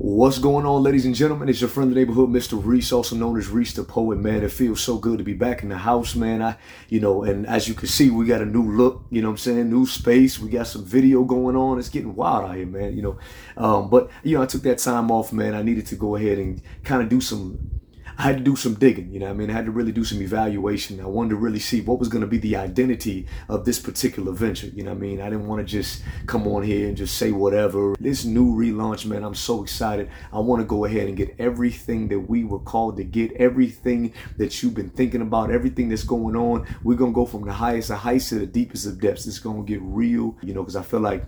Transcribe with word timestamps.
What's 0.00 0.38
going 0.38 0.64
on, 0.64 0.84
ladies 0.84 1.06
and 1.06 1.14
gentlemen? 1.14 1.48
It's 1.48 1.60
your 1.60 1.68
friend, 1.68 1.90
the 1.90 1.96
neighborhood, 1.96 2.30
Mr. 2.30 2.56
Reese, 2.64 2.92
also 2.92 3.16
known 3.16 3.36
as 3.36 3.48
Reese 3.48 3.72
the 3.72 3.82
Poet, 3.82 4.18
man. 4.18 4.44
It 4.44 4.52
feels 4.52 4.80
so 4.80 4.96
good 4.96 5.18
to 5.18 5.24
be 5.24 5.32
back 5.32 5.64
in 5.64 5.70
the 5.70 5.78
house, 5.78 6.14
man. 6.14 6.40
I, 6.40 6.56
you 6.88 7.00
know, 7.00 7.24
and 7.24 7.44
as 7.48 7.66
you 7.66 7.74
can 7.74 7.88
see, 7.88 8.08
we 8.08 8.24
got 8.24 8.40
a 8.40 8.46
new 8.46 8.62
look, 8.62 9.04
you 9.10 9.20
know 9.20 9.26
what 9.26 9.32
I'm 9.32 9.38
saying? 9.38 9.70
New 9.70 9.86
space. 9.86 10.38
We 10.38 10.50
got 10.50 10.68
some 10.68 10.84
video 10.84 11.24
going 11.24 11.56
on. 11.56 11.80
It's 11.80 11.88
getting 11.88 12.14
wild 12.14 12.48
out 12.48 12.54
here, 12.54 12.64
man, 12.64 12.94
you 12.94 13.02
know. 13.02 13.18
Um, 13.56 13.90
but, 13.90 14.08
you 14.22 14.36
know, 14.36 14.42
I 14.44 14.46
took 14.46 14.62
that 14.62 14.78
time 14.78 15.10
off, 15.10 15.32
man. 15.32 15.56
I 15.56 15.62
needed 15.62 15.86
to 15.86 15.96
go 15.96 16.14
ahead 16.14 16.38
and 16.38 16.62
kind 16.84 17.02
of 17.02 17.08
do 17.08 17.20
some 17.20 17.77
I 18.20 18.22
had 18.22 18.38
to 18.38 18.42
do 18.42 18.56
some 18.56 18.74
digging, 18.74 19.12
you 19.12 19.20
know 19.20 19.30
I 19.30 19.32
mean? 19.32 19.48
I 19.48 19.52
had 19.52 19.66
to 19.66 19.70
really 19.70 19.92
do 19.92 20.02
some 20.02 20.20
evaluation. 20.20 21.00
I 21.00 21.06
wanted 21.06 21.30
to 21.30 21.36
really 21.36 21.60
see 21.60 21.82
what 21.82 22.00
was 22.00 22.08
going 22.08 22.22
to 22.22 22.26
be 22.26 22.38
the 22.38 22.56
identity 22.56 23.28
of 23.48 23.64
this 23.64 23.78
particular 23.78 24.32
venture, 24.32 24.66
you 24.66 24.82
know 24.82 24.90
I 24.90 24.94
mean? 24.94 25.20
I 25.20 25.30
didn't 25.30 25.46
want 25.46 25.60
to 25.60 25.64
just 25.64 26.02
come 26.26 26.48
on 26.48 26.64
here 26.64 26.88
and 26.88 26.96
just 26.96 27.16
say 27.16 27.30
whatever. 27.30 27.94
This 28.00 28.24
new 28.24 28.56
relaunch, 28.56 29.06
man, 29.06 29.22
I'm 29.22 29.36
so 29.36 29.62
excited. 29.62 30.10
I 30.32 30.40
want 30.40 30.60
to 30.60 30.66
go 30.66 30.84
ahead 30.84 31.06
and 31.06 31.16
get 31.16 31.36
everything 31.38 32.08
that 32.08 32.18
we 32.18 32.42
were 32.42 32.58
called 32.58 32.96
to 32.96 33.04
get, 33.04 33.30
everything 33.34 34.12
that 34.36 34.64
you've 34.64 34.74
been 34.74 34.90
thinking 34.90 35.22
about, 35.22 35.52
everything 35.52 35.88
that's 35.88 36.02
going 36.02 36.34
on. 36.34 36.66
We're 36.82 36.96
going 36.96 37.12
to 37.12 37.14
go 37.14 37.24
from 37.24 37.44
the 37.44 37.52
highest 37.52 37.90
of 37.90 37.98
heights 37.98 38.30
to 38.30 38.40
the 38.40 38.46
deepest 38.46 38.84
of 38.86 39.00
depths. 39.00 39.28
It's 39.28 39.38
going 39.38 39.64
to 39.64 39.72
get 39.72 39.80
real, 39.80 40.36
you 40.42 40.54
know, 40.54 40.62
because 40.62 40.74
I 40.74 40.82
feel 40.82 41.00
like, 41.00 41.24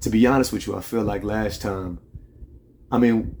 to 0.00 0.10
be 0.10 0.24
honest 0.28 0.52
with 0.52 0.68
you, 0.68 0.76
I 0.76 0.80
feel 0.80 1.02
like 1.02 1.24
last 1.24 1.60
time, 1.60 1.98
I 2.92 2.98
mean, 2.98 3.36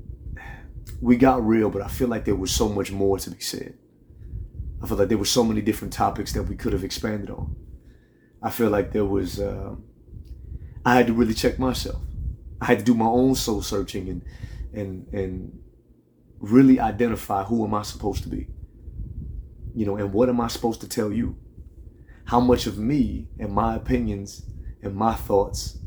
we 1.00 1.16
got 1.16 1.46
real, 1.46 1.70
but 1.70 1.82
I 1.82 1.88
feel 1.88 2.08
like 2.08 2.24
there 2.24 2.34
was 2.34 2.50
so 2.50 2.68
much 2.68 2.90
more 2.90 3.18
to 3.18 3.30
be 3.30 3.40
said. 3.40 3.74
I 4.82 4.86
feel 4.86 4.96
like 4.96 5.08
there 5.08 5.18
were 5.18 5.24
so 5.24 5.44
many 5.44 5.60
different 5.60 5.92
topics 5.92 6.32
that 6.32 6.44
we 6.44 6.56
could 6.56 6.72
have 6.72 6.84
expanded 6.84 7.30
on. 7.30 7.56
I 8.42 8.50
feel 8.50 8.70
like 8.70 8.92
there 8.92 9.04
was, 9.04 9.40
uh, 9.40 9.74
I 10.84 10.94
had 10.94 11.06
to 11.08 11.12
really 11.12 11.34
check 11.34 11.58
myself. 11.58 12.00
I 12.60 12.66
had 12.66 12.80
to 12.80 12.84
do 12.84 12.94
my 12.94 13.06
own 13.06 13.34
soul 13.34 13.62
searching 13.62 14.08
and, 14.08 14.24
and, 14.72 15.06
and 15.12 15.58
really 16.38 16.78
identify 16.80 17.44
who 17.44 17.64
am 17.64 17.74
I 17.74 17.82
supposed 17.82 18.22
to 18.24 18.28
be? 18.28 18.48
You 19.74 19.86
know, 19.86 19.96
and 19.96 20.12
what 20.12 20.28
am 20.28 20.40
I 20.40 20.48
supposed 20.48 20.80
to 20.80 20.88
tell 20.88 21.12
you? 21.12 21.36
How 22.24 22.40
much 22.40 22.66
of 22.66 22.78
me 22.78 23.28
and 23.38 23.52
my 23.52 23.74
opinions 23.76 24.46
and 24.82 24.94
my 24.94 25.14
thoughts 25.14 25.78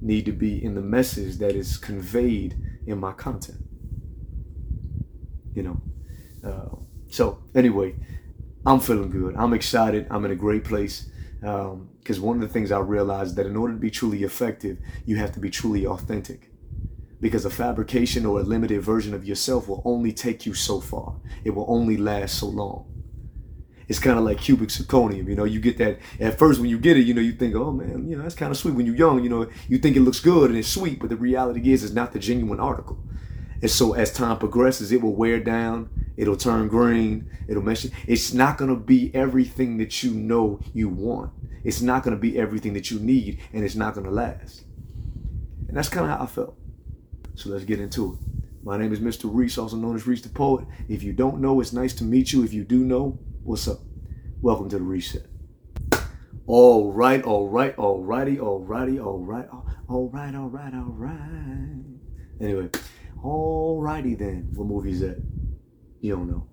need 0.00 0.24
to 0.26 0.32
be 0.32 0.62
in 0.62 0.74
the 0.74 0.80
message 0.80 1.36
that 1.38 1.54
is 1.54 1.76
conveyed 1.76 2.56
in 2.86 2.98
my 2.98 3.12
content? 3.12 3.58
You 5.54 5.62
know. 5.62 5.80
Uh, 6.44 6.76
so 7.08 7.38
anyway, 7.54 7.94
I'm 8.64 8.80
feeling 8.80 9.10
good. 9.10 9.36
I'm 9.36 9.52
excited. 9.52 10.06
I'm 10.10 10.24
in 10.24 10.30
a 10.30 10.36
great 10.36 10.64
place. 10.64 11.08
Because 11.40 12.18
um, 12.18 12.22
one 12.22 12.36
of 12.36 12.42
the 12.42 12.48
things 12.48 12.70
I 12.70 12.78
realized 12.78 13.34
that 13.36 13.46
in 13.46 13.56
order 13.56 13.74
to 13.74 13.78
be 13.80 13.90
truly 13.90 14.22
effective, 14.22 14.78
you 15.04 15.16
have 15.16 15.32
to 15.32 15.40
be 15.40 15.50
truly 15.50 15.86
authentic. 15.86 16.50
Because 17.20 17.44
a 17.44 17.50
fabrication 17.50 18.24
or 18.26 18.40
a 18.40 18.42
limited 18.42 18.80
version 18.82 19.14
of 19.14 19.24
yourself 19.24 19.68
will 19.68 19.82
only 19.84 20.12
take 20.12 20.46
you 20.46 20.54
so 20.54 20.80
far. 20.80 21.16
It 21.44 21.50
will 21.50 21.66
only 21.68 21.96
last 21.96 22.38
so 22.38 22.46
long. 22.46 22.86
It's 23.88 23.98
kind 23.98 24.18
of 24.18 24.24
like 24.24 24.38
cubic 24.38 24.70
zirconium, 24.70 25.28
you 25.28 25.34
know. 25.34 25.44
You 25.44 25.60
get 25.60 25.76
that 25.78 25.98
at 26.18 26.38
first 26.38 26.60
when 26.60 26.70
you 26.70 26.78
get 26.78 26.96
it, 26.96 27.02
you 27.02 27.14
know, 27.14 27.20
you 27.20 27.32
think, 27.32 27.54
oh 27.54 27.72
man, 27.72 28.08
you 28.08 28.16
know, 28.16 28.22
that's 28.22 28.34
kind 28.34 28.50
of 28.50 28.56
sweet. 28.56 28.74
When 28.74 28.86
you're 28.86 28.94
young, 28.96 29.22
you 29.22 29.28
know, 29.28 29.48
you 29.68 29.78
think 29.78 29.96
it 29.96 30.00
looks 30.00 30.20
good 30.20 30.50
and 30.50 30.58
it's 30.58 30.68
sweet, 30.68 30.98
but 31.00 31.10
the 31.10 31.16
reality 31.16 31.72
is, 31.72 31.84
it's 31.84 31.92
not 31.92 32.12
the 32.12 32.18
genuine 32.18 32.60
article. 32.60 32.98
And 33.62 33.70
so 33.70 33.94
as 33.94 34.12
time 34.12 34.38
progresses, 34.38 34.90
it 34.90 35.00
will 35.00 35.14
wear 35.14 35.38
down, 35.38 35.88
it'll 36.16 36.36
turn 36.36 36.66
green, 36.66 37.30
it'll 37.48 37.62
mess. 37.62 37.86
It's 38.08 38.34
not 38.34 38.58
to 38.58 38.76
be 38.76 39.14
everything 39.14 39.78
that 39.78 40.02
you 40.02 40.10
know 40.10 40.60
you 40.74 40.88
want. 40.88 41.32
It's 41.62 41.80
not 41.80 42.02
to 42.04 42.16
be 42.16 42.36
everything 42.36 42.72
that 42.72 42.90
you 42.90 42.98
need, 42.98 43.38
and 43.52 43.64
it's 43.64 43.76
not 43.76 43.94
to 43.94 44.00
last. 44.00 44.64
And 45.68 45.76
that's 45.76 45.88
kind 45.88 46.10
of 46.10 46.18
how 46.18 46.24
I 46.24 46.26
felt. 46.26 46.56
So 47.36 47.50
let's 47.50 47.64
get 47.64 47.78
into 47.78 48.14
it. 48.14 48.18
My 48.64 48.76
name 48.76 48.92
is 48.92 48.98
Mr. 48.98 49.30
Reese, 49.32 49.58
also 49.58 49.76
known 49.76 49.94
as 49.94 50.06
Reese 50.06 50.22
the 50.22 50.28
Poet. 50.28 50.66
If 50.88 51.02
you 51.04 51.12
don't 51.12 51.40
know, 51.40 51.60
it's 51.60 51.72
nice 51.72 51.94
to 51.94 52.04
meet 52.04 52.32
you. 52.32 52.42
If 52.44 52.52
you 52.52 52.64
do 52.64 52.84
know, 52.84 53.18
what's 53.44 53.68
up? 53.68 53.78
Welcome 54.40 54.68
to 54.70 54.78
the 54.78 54.84
Reset. 54.84 55.26
All 56.46 56.92
right, 56.92 57.22
all 57.22 57.48
right, 57.48 57.78
all 57.78 58.02
righty, 58.02 58.40
all 58.40 58.58
righty, 58.58 58.98
all 58.98 59.20
right, 59.20 59.48
all 59.88 60.08
right, 60.08 60.34
all 60.34 60.48
right, 60.48 60.74
all 60.74 60.94
right. 60.96 61.84
Anyway, 62.40 62.68
Alrighty 63.22 64.18
then. 64.18 64.48
What 64.54 64.66
movie 64.66 64.90
is 64.90 65.00
that? 65.00 65.22
You 66.00 66.16
don't 66.16 66.28
know. 66.30 66.48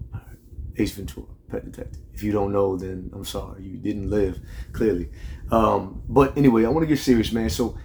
Ace 0.78 0.92
Ventura, 0.92 1.28
Pet 1.50 1.66
Detective. 1.66 2.02
If 2.14 2.24
you 2.24 2.32
don't 2.32 2.52
know, 2.52 2.78
then 2.78 3.10
I'm 3.14 3.26
sorry. 3.26 3.64
You 3.64 3.78
didn't 3.78 4.10
live, 4.10 4.40
clearly. 4.72 5.10
Um, 5.52 6.04
but 6.08 6.38
anyway, 6.38 6.66
I 6.66 6.70
want 6.70 6.84
to 6.84 6.88
get 6.88 7.00
serious, 7.00 7.32
man. 7.32 7.50
So 7.50 7.78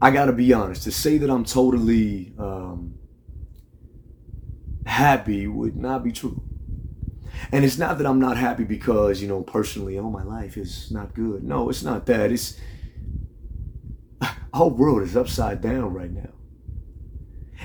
I 0.00 0.10
got 0.10 0.26
to 0.26 0.32
be 0.32 0.52
honest. 0.52 0.84
To 0.84 0.92
say 0.92 1.18
that 1.18 1.30
I'm 1.30 1.44
totally 1.44 2.32
um, 2.38 2.94
happy 4.86 5.46
would 5.46 5.76
not 5.76 6.04
be 6.04 6.12
true. 6.12 6.42
And 7.52 7.64
it's 7.64 7.78
not 7.78 7.98
that 7.98 8.06
I'm 8.06 8.20
not 8.20 8.36
happy 8.36 8.64
because, 8.64 9.20
you 9.20 9.28
know, 9.28 9.42
personally, 9.42 9.98
oh, 9.98 10.10
my 10.10 10.22
life 10.22 10.56
is 10.56 10.90
not 10.90 11.14
good. 11.14 11.42
No, 11.42 11.70
it's 11.70 11.82
not 11.82 12.06
that. 12.06 12.30
It's 12.30 12.58
whole 14.52 14.70
world 14.70 15.02
is 15.02 15.16
upside 15.16 15.60
down 15.60 15.92
right 15.94 16.10
now. 16.10 16.30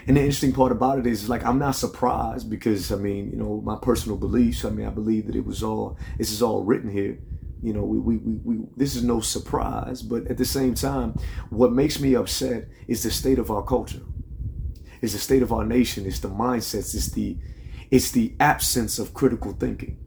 And 0.07 0.17
the 0.17 0.21
interesting 0.21 0.51
part 0.51 0.71
about 0.71 0.99
it 0.99 1.07
is, 1.07 1.29
like, 1.29 1.43
I'm 1.45 1.57
not 1.57 1.75
surprised 1.75 2.49
because, 2.49 2.91
I 2.91 2.97
mean, 2.97 3.31
you 3.31 3.37
know, 3.37 3.61
my 3.61 3.77
personal 3.81 4.17
beliefs, 4.17 4.63
I 4.65 4.69
mean, 4.69 4.85
I 4.85 4.91
believe 4.91 5.27
that 5.27 5.35
it 5.35 5.45
was 5.45 5.63
all, 5.63 5.97
this 6.17 6.31
is 6.31 6.41
all 6.41 6.63
written 6.63 6.91
here. 6.91 7.17
You 7.63 7.73
know, 7.73 7.83
we, 7.83 7.97
we, 7.97 8.17
we, 8.17 8.33
we, 8.43 8.65
this 8.75 8.95
is 8.95 9.03
no 9.03 9.21
surprise, 9.21 10.03
but 10.03 10.27
at 10.27 10.37
the 10.37 10.45
same 10.45 10.75
time, 10.75 11.17
what 11.49 11.71
makes 11.71 11.99
me 11.99 12.13
upset 12.13 12.67
is 12.87 13.01
the 13.01 13.09
state 13.09 13.39
of 13.39 13.49
our 13.49 13.63
culture. 13.63 14.01
It's 15.01 15.13
the 15.13 15.19
state 15.19 15.41
of 15.41 15.51
our 15.51 15.65
nation. 15.65 16.05
It's 16.05 16.19
the 16.19 16.29
mindsets. 16.29 16.93
It's 16.93 17.09
the, 17.11 17.37
it's 17.89 18.11
the 18.11 18.35
absence 18.39 18.99
of 18.99 19.13
critical 19.13 19.53
thinking. 19.53 19.97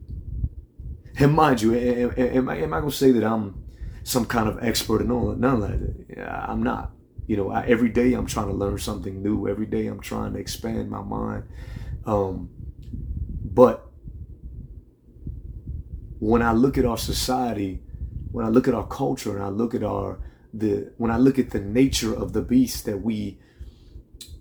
And 1.17 1.33
mind 1.33 1.61
you, 1.61 1.73
am, 1.75 2.13
am, 2.15 2.49
am 2.49 2.73
I 2.73 2.79
going 2.79 2.91
to 2.91 2.95
say 2.95 3.11
that 3.11 3.23
I'm 3.23 3.65
some 4.09 4.25
kind 4.25 4.49
of 4.49 4.57
expert 4.63 5.01
and 5.01 5.11
all 5.11 5.35
none 5.35 5.61
of 5.61 5.69
that. 5.69 6.49
I'm 6.49 6.63
not. 6.63 6.91
You 7.27 7.37
know, 7.37 7.51
I, 7.51 7.63
every 7.65 7.89
day 7.89 8.13
I'm 8.13 8.25
trying 8.25 8.47
to 8.47 8.53
learn 8.53 8.79
something 8.79 9.21
new. 9.21 9.47
Every 9.47 9.67
day 9.67 9.85
I'm 9.85 9.99
trying 9.99 10.33
to 10.33 10.39
expand 10.39 10.89
my 10.89 11.03
mind. 11.03 11.43
Um, 12.07 12.49
but 13.43 13.87
when 16.17 16.41
I 16.41 16.53
look 16.53 16.79
at 16.79 16.85
our 16.85 16.97
society, 16.97 17.83
when 18.31 18.45
I 18.47 18.49
look 18.49 18.67
at 18.67 18.73
our 18.73 18.87
culture, 18.87 19.35
and 19.35 19.43
I 19.43 19.49
look 19.49 19.75
at 19.75 19.83
our 19.83 20.19
the 20.51 20.91
when 20.97 21.11
I 21.11 21.17
look 21.17 21.37
at 21.37 21.51
the 21.51 21.59
nature 21.59 22.15
of 22.15 22.33
the 22.33 22.41
beast 22.41 22.85
that 22.85 23.03
we 23.03 23.37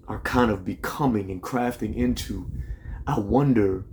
are 0.07 0.21
kind 0.21 0.51
of 0.51 0.65
becoming 0.65 1.31
and 1.31 1.43
crafting 1.43 1.95
into, 1.95 2.51
I 3.07 3.19
wonder 3.19 3.85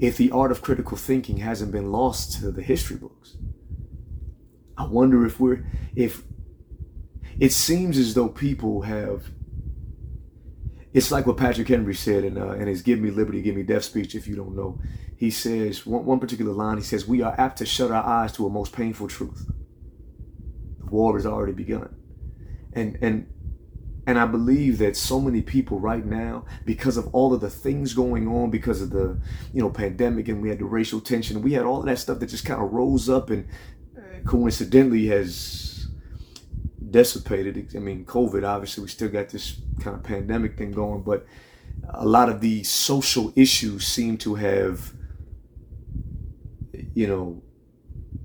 if 0.00 0.16
the 0.16 0.30
art 0.30 0.50
of 0.50 0.62
critical 0.62 0.96
thinking 0.96 1.36
hasn't 1.36 1.70
been 1.70 1.92
lost 1.92 2.40
to 2.40 2.50
the 2.50 2.62
history 2.62 2.96
books. 2.96 3.36
I 4.76 4.86
wonder 4.86 5.26
if 5.26 5.38
we're 5.38 5.64
if 5.94 6.24
it 7.38 7.52
seems 7.52 7.98
as 7.98 8.14
though 8.14 8.28
people 8.28 8.82
have 8.82 9.30
it's 10.92 11.10
like 11.10 11.26
what 11.26 11.38
Patrick 11.38 11.68
Henry 11.68 11.94
said 11.94 12.24
in, 12.24 12.36
uh, 12.36 12.50
in 12.50 12.66
his 12.66 12.82
Give 12.82 13.00
Me 13.00 13.10
Liberty, 13.10 13.40
Give 13.40 13.56
Me 13.56 13.62
Death 13.62 13.84
speech, 13.84 14.14
if 14.14 14.26
you 14.26 14.36
don't 14.36 14.54
know. 14.54 14.78
He 15.16 15.30
says, 15.30 15.86
one, 15.86 16.04
one 16.04 16.20
particular 16.20 16.52
line, 16.52 16.76
he 16.76 16.82
says, 16.82 17.06
We 17.06 17.22
are 17.22 17.34
apt 17.38 17.58
to 17.58 17.66
shut 17.66 17.90
our 17.90 18.04
eyes 18.04 18.32
to 18.32 18.46
a 18.46 18.50
most 18.50 18.74
painful 18.74 19.08
truth. 19.08 19.46
The 20.80 20.86
war 20.86 21.14
has 21.16 21.24
already 21.24 21.52
begun. 21.52 21.94
And, 22.74 22.98
and, 23.00 23.26
and 24.06 24.18
I 24.18 24.26
believe 24.26 24.78
that 24.78 24.96
so 24.96 25.18
many 25.20 25.40
people 25.40 25.80
right 25.80 26.04
now, 26.04 26.44
because 26.66 26.98
of 26.98 27.14
all 27.14 27.32
of 27.32 27.40
the 27.40 27.50
things 27.50 27.94
going 27.94 28.28
on, 28.28 28.50
because 28.50 28.82
of 28.82 28.90
the, 28.90 29.18
you 29.54 29.62
know, 29.62 29.70
pandemic 29.70 30.28
and 30.28 30.42
we 30.42 30.50
had 30.50 30.58
the 30.58 30.64
racial 30.66 31.00
tension, 31.00 31.40
we 31.40 31.52
had 31.52 31.64
all 31.64 31.80
of 31.80 31.86
that 31.86 32.00
stuff 32.00 32.18
that 32.18 32.26
just 32.26 32.44
kind 32.44 32.62
of 32.62 32.70
rose 32.70 33.08
up 33.08 33.30
and 33.30 33.48
coincidentally 34.26 35.06
has 35.06 35.88
dissipated. 36.90 37.72
I 37.74 37.78
mean, 37.78 38.04
COVID, 38.04 38.46
obviously, 38.46 38.82
we 38.82 38.88
still 38.88 39.08
got 39.08 39.30
this 39.30 39.56
kind 39.80 39.96
of 39.96 40.02
pandemic 40.02 40.56
thing 40.56 40.72
going, 40.72 41.02
but 41.02 41.26
a 41.88 42.06
lot 42.06 42.28
of 42.28 42.40
the 42.40 42.62
social 42.62 43.32
issues 43.34 43.86
seem 43.86 44.16
to 44.18 44.34
have, 44.36 44.92
you 46.94 47.06
know, 47.06 47.42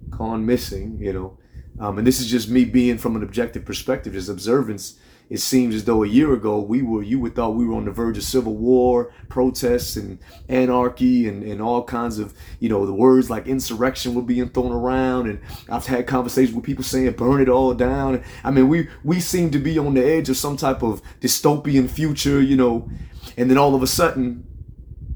gone 0.10 0.45
missing, 0.45 0.98
you 1.00 1.13
know. 1.13 1.38
Um, 1.80 2.00
and 2.00 2.07
this 2.07 2.19
is 2.19 2.27
just 2.27 2.50
me 2.50 2.66
being 2.66 2.98
from 2.98 3.16
an 3.16 3.24
objective 3.24 3.63
perspective, 3.63 4.13
just 4.13 4.30
observance 4.30 5.00
it 5.29 5.39
seems 5.39 5.75
as 5.75 5.83
though 5.83 6.03
a 6.03 6.07
year 6.07 6.33
ago 6.33 6.59
we 6.59 6.81
were 6.81 7.03
you 7.03 7.19
would 7.19 7.35
thought 7.35 7.56
we 7.56 7.65
were 7.65 7.75
on 7.75 7.85
the 7.85 7.91
verge 7.91 8.18
of 8.18 8.24
civil 8.24 8.56
war 8.56 9.12
protests 9.27 9.95
and 9.95 10.19
anarchy 10.47 11.27
and, 11.27 11.44
and 11.44 11.62
all 11.62 11.83
kinds 11.83 12.18
of 12.18 12.33
you 12.59 12.69
know 12.69 12.85
the 12.85 12.94
words 12.94 13.29
like 13.29 13.47
insurrection 13.47 14.15
were 14.15 14.21
being 14.21 14.50
thrown 14.50 14.71
around 14.71 15.27
and 15.27 15.39
i've 15.69 15.85
had 15.85 16.07
conversations 16.07 16.56
with 16.56 16.63
people 16.63 16.83
saying 16.83 17.12
burn 17.12 17.41
it 17.41 17.50
all 17.50 17.74
down. 17.74 18.24
I 18.44 18.51
mean 18.51 18.68
we 18.68 18.89
we 19.03 19.19
seem 19.19 19.51
to 19.51 19.59
be 19.59 19.77
on 19.77 19.94
the 19.94 20.06
edge 20.06 20.29
of 20.29 20.38
some 20.38 20.57
type 20.57 20.81
of 20.81 21.01
dystopian 21.19 21.89
future 21.89 22.41
you 22.41 22.56
know 22.56 22.89
and 23.35 23.50
then 23.50 23.57
all 23.57 23.75
of 23.75 23.83
a 23.83 23.88
sudden 23.88 24.45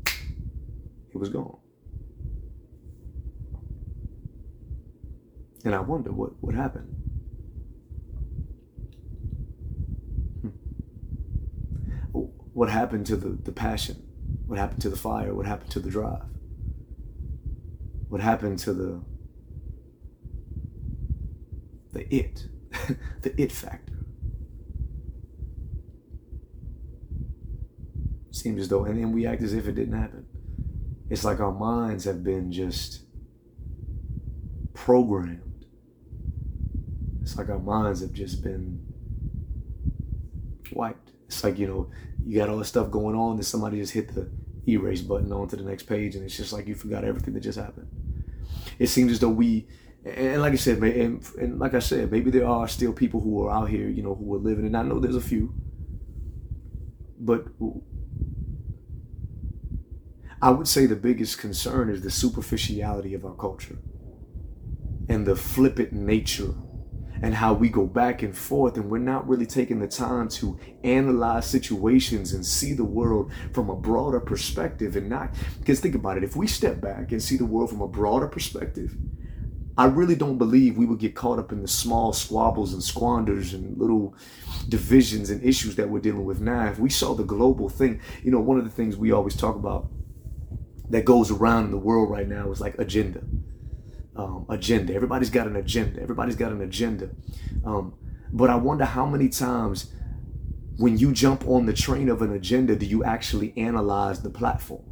it 0.05 1.17
was 1.17 1.29
gone. 1.29 1.57
And 5.63 5.75
i 5.75 5.79
wonder 5.79 6.11
what 6.11 6.31
what 6.41 6.55
happened 6.55 7.00
what 12.61 12.69
happened 12.69 13.07
to 13.07 13.15
the, 13.15 13.29
the 13.29 13.51
passion? 13.51 13.95
What 14.45 14.59
happened 14.59 14.83
to 14.83 14.89
the 14.91 14.95
fire? 14.95 15.33
What 15.33 15.47
happened 15.47 15.71
to 15.71 15.79
the 15.79 15.89
drive? 15.89 16.21
What 18.07 18.21
happened 18.21 18.59
to 18.59 18.71
the 18.71 19.01
the 21.91 22.15
it, 22.15 22.45
the 23.23 23.41
it 23.41 23.51
factor? 23.51 24.05
Seems 28.29 28.61
as 28.61 28.69
though, 28.69 28.85
and 28.85 28.99
then 28.99 29.11
we 29.11 29.25
act 29.25 29.41
as 29.41 29.55
if 29.55 29.67
it 29.67 29.71
didn't 29.71 29.99
happen. 29.99 30.27
It's 31.09 31.25
like 31.25 31.39
our 31.39 31.51
minds 31.51 32.03
have 32.03 32.23
been 32.23 32.51
just 32.51 33.01
programmed. 34.75 35.65
It's 37.23 37.35
like 37.39 37.49
our 37.49 37.57
minds 37.57 38.01
have 38.01 38.13
just 38.13 38.43
been 38.43 38.85
wiped. 40.71 41.09
It's 41.25 41.43
like, 41.43 41.57
you 41.57 41.65
know, 41.65 41.89
you 42.25 42.39
got 42.39 42.49
all 42.49 42.57
this 42.57 42.67
stuff 42.67 42.91
going 42.91 43.15
on, 43.15 43.37
then 43.37 43.43
somebody 43.43 43.79
just 43.79 43.93
hit 43.93 44.13
the 44.13 44.29
erase 44.67 45.01
button 45.01 45.31
onto 45.31 45.55
the 45.55 45.63
next 45.63 45.83
page, 45.83 46.15
and 46.15 46.23
it's 46.23 46.37
just 46.37 46.53
like 46.53 46.67
you 46.67 46.75
forgot 46.75 47.03
everything 47.03 47.33
that 47.33 47.41
just 47.41 47.57
happened. 47.57 47.87
It 48.79 48.87
seems 48.87 49.11
as 49.11 49.19
though 49.19 49.29
we, 49.29 49.67
and 50.05 50.41
like 50.41 50.53
I 50.53 50.57
said, 50.57 50.77
and, 50.79 51.23
and 51.39 51.59
like 51.59 51.73
I 51.73 51.79
said, 51.79 52.11
maybe 52.11 52.31
there 52.31 52.47
are 52.47 52.67
still 52.67 52.93
people 52.93 53.21
who 53.21 53.43
are 53.43 53.51
out 53.51 53.69
here, 53.69 53.87
you 53.87 54.03
know, 54.03 54.15
who 54.15 54.33
are 54.35 54.39
living, 54.39 54.65
and 54.65 54.77
I 54.77 54.83
know 54.83 54.99
there's 54.99 55.15
a 55.15 55.21
few, 55.21 55.53
but 57.19 57.45
I 60.41 60.49
would 60.49 60.67
say 60.67 60.85
the 60.85 60.95
biggest 60.95 61.37
concern 61.37 61.89
is 61.89 62.01
the 62.01 62.09
superficiality 62.09 63.13
of 63.13 63.25
our 63.25 63.35
culture 63.35 63.77
and 65.07 65.25
the 65.25 65.35
flippant 65.35 65.93
nature 65.93 66.55
and 67.21 67.35
how 67.35 67.53
we 67.53 67.69
go 67.69 67.85
back 67.85 68.23
and 68.23 68.35
forth 68.35 68.75
and 68.75 68.89
we're 68.89 68.97
not 68.97 69.27
really 69.27 69.45
taking 69.45 69.79
the 69.79 69.87
time 69.87 70.27
to 70.27 70.59
analyze 70.83 71.45
situations 71.45 72.33
and 72.33 72.45
see 72.45 72.73
the 72.73 72.85
world 72.85 73.31
from 73.53 73.69
a 73.69 73.75
broader 73.75 74.19
perspective 74.19 74.95
and 74.95 75.09
not 75.09 75.33
because 75.59 75.79
think 75.79 75.95
about 75.95 76.17
it 76.17 76.23
if 76.23 76.35
we 76.35 76.47
step 76.47 76.81
back 76.81 77.11
and 77.11 77.21
see 77.21 77.37
the 77.37 77.45
world 77.45 77.69
from 77.69 77.81
a 77.81 77.87
broader 77.87 78.27
perspective 78.27 78.95
I 79.77 79.85
really 79.85 80.15
don't 80.15 80.37
believe 80.37 80.77
we 80.77 80.85
would 80.85 80.99
get 80.99 81.15
caught 81.15 81.39
up 81.39 81.51
in 81.51 81.61
the 81.61 81.67
small 81.67 82.11
squabbles 82.11 82.73
and 82.73 82.83
squanders 82.83 83.53
and 83.53 83.77
little 83.77 84.13
divisions 84.67 85.29
and 85.29 85.41
issues 85.43 85.75
that 85.77 85.89
we're 85.89 86.01
dealing 86.01 86.25
with 86.25 86.41
now. 86.41 86.67
If 86.67 86.77
we 86.77 86.89
saw 86.89 87.15
the 87.15 87.23
global 87.23 87.69
thing, 87.69 88.01
you 88.21 88.31
know, 88.31 88.39
one 88.41 88.57
of 88.57 88.65
the 88.65 88.69
things 88.69 88.97
we 88.97 89.11
always 89.11 89.35
talk 89.35 89.55
about 89.55 89.87
that 90.89 91.05
goes 91.05 91.31
around 91.31 91.65
in 91.65 91.71
the 91.71 91.77
world 91.77 92.09
right 92.09 92.27
now 92.27 92.51
is 92.51 92.59
like 92.59 92.77
agenda 92.77 93.21
um, 94.15 94.45
agenda. 94.49 94.93
Everybody's 94.93 95.29
got 95.29 95.47
an 95.47 95.55
agenda. 95.55 96.01
Everybody's 96.01 96.35
got 96.35 96.51
an 96.51 96.61
agenda. 96.61 97.09
Um, 97.65 97.93
but 98.31 98.49
I 98.49 98.55
wonder 98.55 98.85
how 98.85 99.05
many 99.05 99.29
times 99.29 99.91
when 100.77 100.97
you 100.97 101.11
jump 101.11 101.47
on 101.47 101.65
the 101.65 101.73
train 101.73 102.09
of 102.09 102.21
an 102.21 102.33
agenda 102.33 102.75
do 102.75 102.85
you 102.85 103.03
actually 103.03 103.53
analyze 103.57 104.21
the 104.21 104.29
platform? 104.29 104.83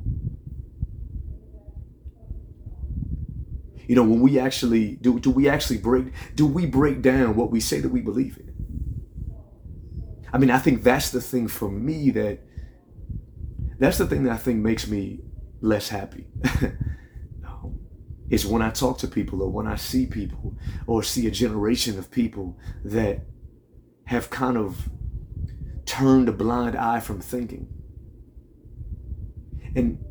You 3.87 3.95
know, 3.95 4.03
when 4.03 4.19
we 4.19 4.37
actually 4.37 4.97
do, 4.97 5.19
do 5.19 5.31
we 5.31 5.49
actually 5.49 5.79
break, 5.79 6.13
do 6.35 6.45
we 6.45 6.67
break 6.67 7.01
down 7.01 7.35
what 7.35 7.49
we 7.49 7.59
say 7.59 7.79
that 7.79 7.89
we 7.89 8.01
believe 8.01 8.37
in? 8.37 8.53
I 10.31 10.37
mean, 10.37 10.51
I 10.51 10.59
think 10.59 10.83
that's 10.83 11.09
the 11.09 11.21
thing 11.21 11.47
for 11.47 11.71
me 11.71 12.11
that, 12.11 12.39
that's 13.79 13.97
the 13.97 14.05
thing 14.05 14.25
that 14.25 14.33
I 14.33 14.37
think 14.37 14.59
makes 14.59 14.87
me 14.87 15.21
less 15.61 15.89
happy. 15.89 16.27
is 18.29 18.45
when 18.45 18.61
I 18.61 18.69
talk 18.69 18.97
to 18.99 19.07
people 19.07 19.41
or 19.41 19.49
when 19.49 19.67
I 19.67 19.75
see 19.75 20.05
people 20.05 20.55
or 20.87 21.03
see 21.03 21.27
a 21.27 21.31
generation 21.31 21.97
of 21.97 22.11
people 22.11 22.57
that 22.83 23.21
have 24.05 24.29
kind 24.29 24.57
of 24.57 24.89
turned 25.85 26.29
a 26.29 26.31
blind 26.31 26.75
eye 26.75 26.99
from 26.99 27.19
thinking. 27.19 27.67
And 29.75 30.03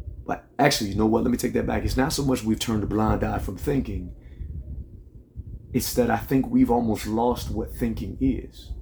actually, 0.58 0.90
you 0.90 0.96
know 0.96 1.06
what? 1.06 1.22
Let 1.22 1.30
me 1.30 1.38
take 1.38 1.52
that 1.52 1.66
back. 1.66 1.84
It's 1.84 1.96
not 1.96 2.12
so 2.12 2.24
much 2.24 2.42
we've 2.42 2.58
turned 2.58 2.82
a 2.82 2.86
blind 2.86 3.22
eye 3.24 3.38
from 3.38 3.56
thinking. 3.56 4.14
It's 5.72 5.94
that 5.94 6.10
I 6.10 6.16
think 6.16 6.48
we've 6.48 6.70
almost 6.70 7.06
lost 7.06 7.50
what 7.50 7.72
thinking 7.72 8.16
is. 8.20 8.72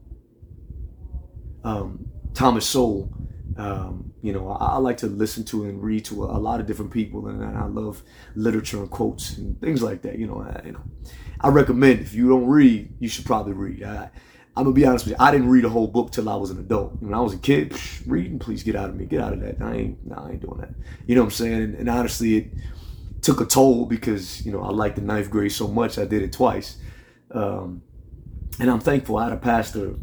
Um, 1.64 2.06
Thomas 2.32 2.66
Sowell 2.66 3.12
um, 3.56 4.12
you 4.22 4.32
know, 4.32 4.50
I, 4.50 4.74
I, 4.74 4.76
like 4.78 4.98
to 4.98 5.06
listen 5.06 5.44
to 5.44 5.64
and 5.64 5.82
read 5.82 6.04
to 6.06 6.24
a, 6.24 6.36
a 6.36 6.40
lot 6.40 6.60
of 6.60 6.66
different 6.66 6.90
people, 6.90 7.28
and, 7.28 7.42
and, 7.42 7.56
I 7.56 7.66
love 7.66 8.02
literature 8.34 8.78
and 8.78 8.90
quotes 8.90 9.38
and 9.38 9.58
things 9.60 9.82
like 9.82 10.02
that. 10.02 10.18
You 10.18 10.26
know, 10.26 10.42
I, 10.42 10.66
you 10.66 10.72
know, 10.72 10.82
I 11.40 11.48
recommend 11.48 12.00
if 12.00 12.12
you 12.12 12.28
don't 12.28 12.46
read, 12.46 12.92
you 12.98 13.08
should 13.08 13.24
probably 13.24 13.52
read. 13.54 13.82
I, 13.82 14.10
am 14.56 14.64
gonna 14.64 14.72
be 14.72 14.84
honest 14.84 15.06
with 15.06 15.12
you. 15.12 15.24
I 15.24 15.30
didn't 15.30 15.48
read 15.48 15.64
a 15.64 15.70
whole 15.70 15.86
book 15.86 16.10
till 16.10 16.28
I 16.28 16.36
was 16.36 16.50
an 16.50 16.58
adult. 16.58 17.00
When 17.00 17.14
I 17.14 17.20
was 17.20 17.32
a 17.32 17.38
kid, 17.38 17.70
psh, 17.70 18.02
reading, 18.06 18.38
please 18.38 18.62
get 18.62 18.76
out 18.76 18.90
of 18.90 18.96
me, 18.96 19.06
get 19.06 19.20
out 19.20 19.32
of 19.32 19.40
that. 19.40 19.62
I 19.62 19.74
ain't, 19.74 20.06
no, 20.06 20.16
I 20.16 20.32
ain't 20.32 20.40
doing 20.42 20.60
that. 20.60 20.74
You 21.06 21.14
know 21.14 21.22
what 21.22 21.28
I'm 21.28 21.32
saying? 21.32 21.62
And, 21.62 21.74
and 21.76 21.88
honestly, 21.88 22.36
it 22.36 22.52
took 23.22 23.40
a 23.40 23.46
toll 23.46 23.86
because 23.86 24.44
you 24.44 24.52
know 24.52 24.62
I 24.62 24.70
liked 24.70 24.96
the 24.96 25.02
ninth 25.02 25.30
grade 25.30 25.52
so 25.52 25.66
much. 25.66 25.98
I 25.98 26.04
did 26.04 26.22
it 26.22 26.32
twice, 26.32 26.76
um, 27.30 27.82
and 28.60 28.70
I'm 28.70 28.80
thankful. 28.80 29.16
I 29.16 29.24
had 29.24 29.32
a 29.32 29.38
pastor 29.38 29.94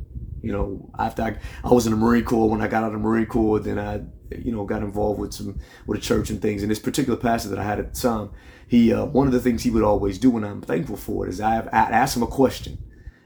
you 0.44 0.52
know, 0.52 0.92
after 1.00 1.24
I, 1.24 1.38
I 1.64 1.74
was 1.74 1.88
in 1.88 1.92
the 1.92 1.98
Marine 1.98 2.26
Corps, 2.26 2.50
when 2.50 2.62
I 2.62 2.68
got 2.68 2.84
out 2.84 2.88
of 2.88 2.94
the 2.94 3.00
Marine 3.00 3.26
Corps, 3.26 3.60
then 3.60 3.80
I, 3.80 4.02
you 4.38 4.52
know, 4.52 4.66
got 4.66 4.84
involved 4.84 5.20
with 5.20 5.34
some 5.34 5.58
with 5.88 5.98
a 5.98 6.02
church 6.02 6.30
and 6.30 6.42
things. 6.42 6.62
And 6.62 6.70
this 6.70 6.80
particular 6.80 7.18
pastor 7.18 7.48
that 7.50 7.60
I 7.60 7.64
had 7.64 7.80
at 7.80 7.94
the 7.94 8.00
time, 8.00 8.30
he 8.68 8.94
uh, 8.94 9.06
one 9.06 9.26
of 9.26 9.34
the 9.34 9.40
things 9.40 9.64
he 9.64 9.72
would 9.72 9.84
always 9.84 10.20
do, 10.20 10.36
and 10.36 10.46
I'm 10.46 10.62
thankful 10.62 10.98
for 10.98 11.26
it, 11.26 11.30
is 11.30 11.40
I 11.40 11.56
have 11.56 11.68
I'd 11.68 11.94
ask 11.94 12.18
him 12.18 12.24
a 12.24 12.28
question, 12.28 12.78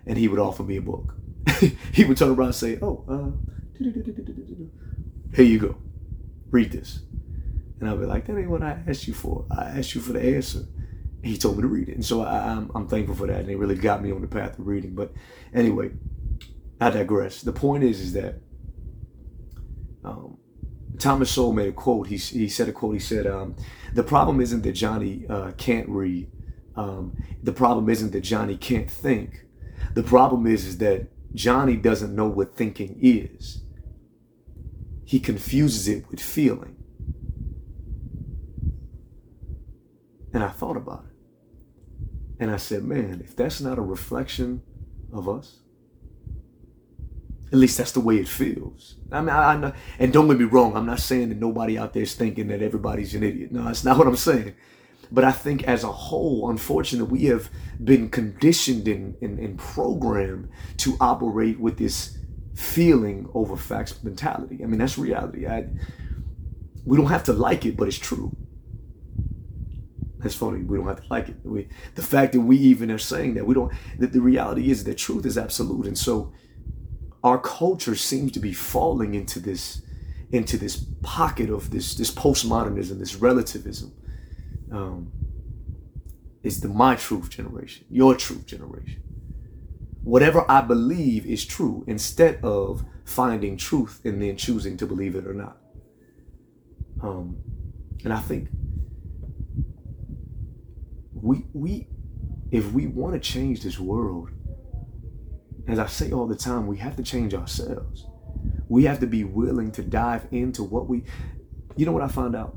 and 0.06 0.16
he 0.16 0.28
would 0.28 0.40
offer 0.40 0.62
me 0.62 0.78
a 0.78 0.82
book. 0.82 1.16
he 1.92 2.06
would 2.06 2.18
turn 2.18 2.30
around 2.30 2.50
and 2.50 2.56
say, 2.56 2.78
"Oh, 2.84 3.04
uh, 3.10 3.32
here 5.34 5.46
you 5.46 5.58
go, 5.58 5.76
read 6.52 6.72
this," 6.72 7.00
and 7.80 7.90
I'd 7.90 8.00
be 8.00 8.06
like, 8.06 8.28
"That 8.28 8.38
ain't 8.38 8.52
what 8.52 8.62
I 8.62 8.78
asked 8.88 9.08
you 9.08 9.16
for. 9.16 9.48
I 9.50 9.80
asked 9.80 9.96
you 9.96 10.02
for 10.02 10.14
the 10.14 10.36
answer." 10.36 10.68
He 11.24 11.36
told 11.36 11.56
me 11.56 11.64
to 11.64 11.68
read 11.68 11.90
it, 11.90 11.96
and 11.96 12.06
so 12.06 12.22
I, 12.22 12.52
I'm 12.52 12.70
I'm 12.76 12.88
thankful 12.88 13.16
for 13.16 13.26
that, 13.26 13.40
and 13.40 13.50
it 13.50 13.58
really 13.58 13.74
got 13.74 14.04
me 14.04 14.12
on 14.12 14.22
the 14.22 14.28
path 14.28 14.60
of 14.60 14.68
reading. 14.68 14.94
But 14.94 15.12
anyway, 15.52 15.90
I 16.80 16.90
digress. 16.92 17.42
The 17.42 17.54
point 17.54 17.84
is, 17.84 18.00
is 18.00 18.14
that 18.14 18.36
um, 20.04 20.38
Thomas 21.00 21.32
Sowell 21.32 21.54
made 21.54 21.70
a 21.70 21.72
quote. 21.72 22.08
He, 22.08 22.18
he 22.18 22.48
said 22.48 22.70
a 22.70 22.72
quote. 22.72 22.94
He 22.94 23.00
said, 23.00 23.26
um, 23.26 23.56
"The 23.94 24.04
problem 24.04 24.42
isn't 24.42 24.62
that 24.62 24.74
Johnny 24.74 25.26
uh, 25.30 25.52
can't 25.58 25.90
read. 25.90 26.32
Um, 26.76 27.18
the 27.42 27.54
problem 27.54 27.90
isn't 27.90 28.12
that 28.12 28.22
Johnny 28.22 28.58
can't 28.58 28.90
think. 28.90 29.46
The 29.96 30.04
problem 30.04 30.46
is, 30.46 30.66
is 30.66 30.78
that 30.78 31.08
Johnny 31.34 31.76
doesn't 31.76 32.16
know 32.16 32.28
what 32.28 32.56
thinking 32.56 33.00
is. 33.02 33.64
He 35.04 35.20
confuses 35.20 35.88
it 35.88 36.10
with 36.10 36.20
feeling." 36.20 36.76
And 40.34 40.44
I 40.44 40.50
thought 40.50 40.78
about 40.78 41.06
it, 41.06 41.16
and 42.40 42.52
I 42.52 42.58
said, 42.58 42.84
"Man, 42.84 43.22
if 43.24 43.36
that's 43.36 43.60
not 43.60 43.80
a 43.80 43.82
reflection 43.82 44.62
of 45.12 45.28
us." 45.28 45.62
At 47.52 47.60
least 47.60 47.78
that's 47.78 47.94
the 47.94 48.02
way 48.02 48.18
it 48.18 48.28
feels. 48.28 48.96
I 49.12 49.22
mean, 49.22 49.30
I, 49.30 49.54
I 49.54 49.58
know, 49.58 49.74
and 50.00 50.12
don't 50.12 50.28
get 50.28 50.38
me 50.38 50.46
wrong. 50.46 50.76
I'm 50.76 50.86
not 50.86 51.00
saying 51.00 51.30
that 51.30 51.38
nobody 51.38 51.78
out 51.78 51.94
there 51.94 52.04
is 52.04 52.14
thinking 52.14 52.48
that 52.50 52.62
everybody's 52.62 53.16
an 53.16 53.24
idiot. 53.24 53.52
No, 53.52 53.64
that's 53.64 53.84
not 53.86 53.98
what 53.98 54.08
I'm 54.08 54.18
saying. 54.18 54.54
But 55.12 55.24
I 55.24 55.32
think 55.32 55.64
as 55.64 55.84
a 55.84 55.92
whole, 55.92 56.50
unfortunately, 56.50 57.20
we 57.20 57.26
have 57.28 57.50
been 57.82 58.10
conditioned 58.10 58.88
and, 58.88 59.16
and, 59.22 59.40
and 59.40 59.58
programmed 59.58 60.50
to 60.78 60.98
operate 61.00 61.60
with 61.60 61.78
this 61.78 62.18
feeling 62.56 63.30
over 63.34 63.56
facts 63.56 64.04
mentality. 64.04 64.60
I 64.64 64.66
mean, 64.66 64.80
that's 64.80 64.98
reality. 64.98 65.48
I, 65.48 65.68
we 66.86 66.98
don't 66.98 67.08
have 67.08 67.24
to 67.26 67.34
like 67.34 67.66
it, 67.66 67.78
but 67.78 67.88
it's 67.88 67.98
true. 67.98 68.36
That's 70.20 70.36
funny. 70.36 70.64
We 70.64 70.78
don't 70.78 70.88
have 70.88 71.02
to 71.02 71.08
like 71.10 71.30
it. 71.30 71.36
We, 71.44 71.70
the 71.96 72.02
fact 72.02 72.34
that 72.34 72.42
we 72.42 72.58
even 72.58 72.90
are 72.92 72.98
saying 72.98 73.36
that 73.36 73.46
we 73.46 73.54
don't, 73.54 73.72
that 74.00 74.12
the 74.12 74.22
reality 74.22 74.72
is 74.72 74.84
that 74.86 74.98
truth 74.98 75.26
is 75.26 75.38
absolute. 75.38 75.86
And 75.86 75.98
so 75.98 76.34
our 77.24 77.38
culture 77.38 77.96
seems 77.96 78.32
to 78.34 78.40
be 78.40 78.54
falling 78.54 79.14
into 79.14 79.40
this 79.40 79.82
into 80.32 80.58
this 80.58 80.76
pocket 81.02 81.50
of 81.50 81.72
this 81.72 81.96
this 81.96 82.12
postmodernism, 82.12 83.00
this 83.00 83.16
relativism. 83.16 83.94
Um, 84.72 85.12
it's 86.44 86.60
the 86.60 86.70
my 86.70 86.96
truth 86.96 87.30
generation, 87.30 87.86
your 87.90 88.16
truth 88.16 88.46
generation. 88.46 89.02
Whatever 90.04 90.50
I 90.50 90.62
believe 90.62 91.26
is 91.26 91.46
true, 91.46 91.84
instead 91.88 92.40
of 92.44 92.86
finding 93.04 93.58
truth 93.58 94.02
and 94.04 94.22
then 94.22 94.38
choosing 94.38 94.78
to 94.78 94.86
believe 94.86 95.16
it 95.16 95.26
or 95.26 95.34
not. 95.34 95.58
Um, 97.02 97.38
and 98.04 98.14
I 98.14 98.20
think 98.20 98.50
we 101.14 101.46
we 101.54 101.88
if 102.52 102.72
we 102.72 102.88
want 102.88 103.14
to 103.14 103.20
change 103.20 103.62
this 103.64 103.80
world, 103.80 104.30
as 105.68 105.80
I 105.80 105.88
say 105.88 106.12
all 106.12 106.28
the 106.28 106.36
time, 106.36 106.68
we 106.68 106.78
have 106.78 106.96
to 106.98 107.04
change 107.04 107.34
ourselves. 107.34 108.08
We 108.70 108.86
have 108.86 109.00
to 109.00 109.08
be 109.08 109.24
willing 109.24 109.72
to 109.74 109.84
dive 109.84 110.28
into 110.32 110.64
what 110.64 110.88
we, 110.88 111.04
you 111.76 111.86
know 111.86 111.92
what 111.92 112.04
I 112.04 112.08
found 112.08 112.36
out? 112.36 112.56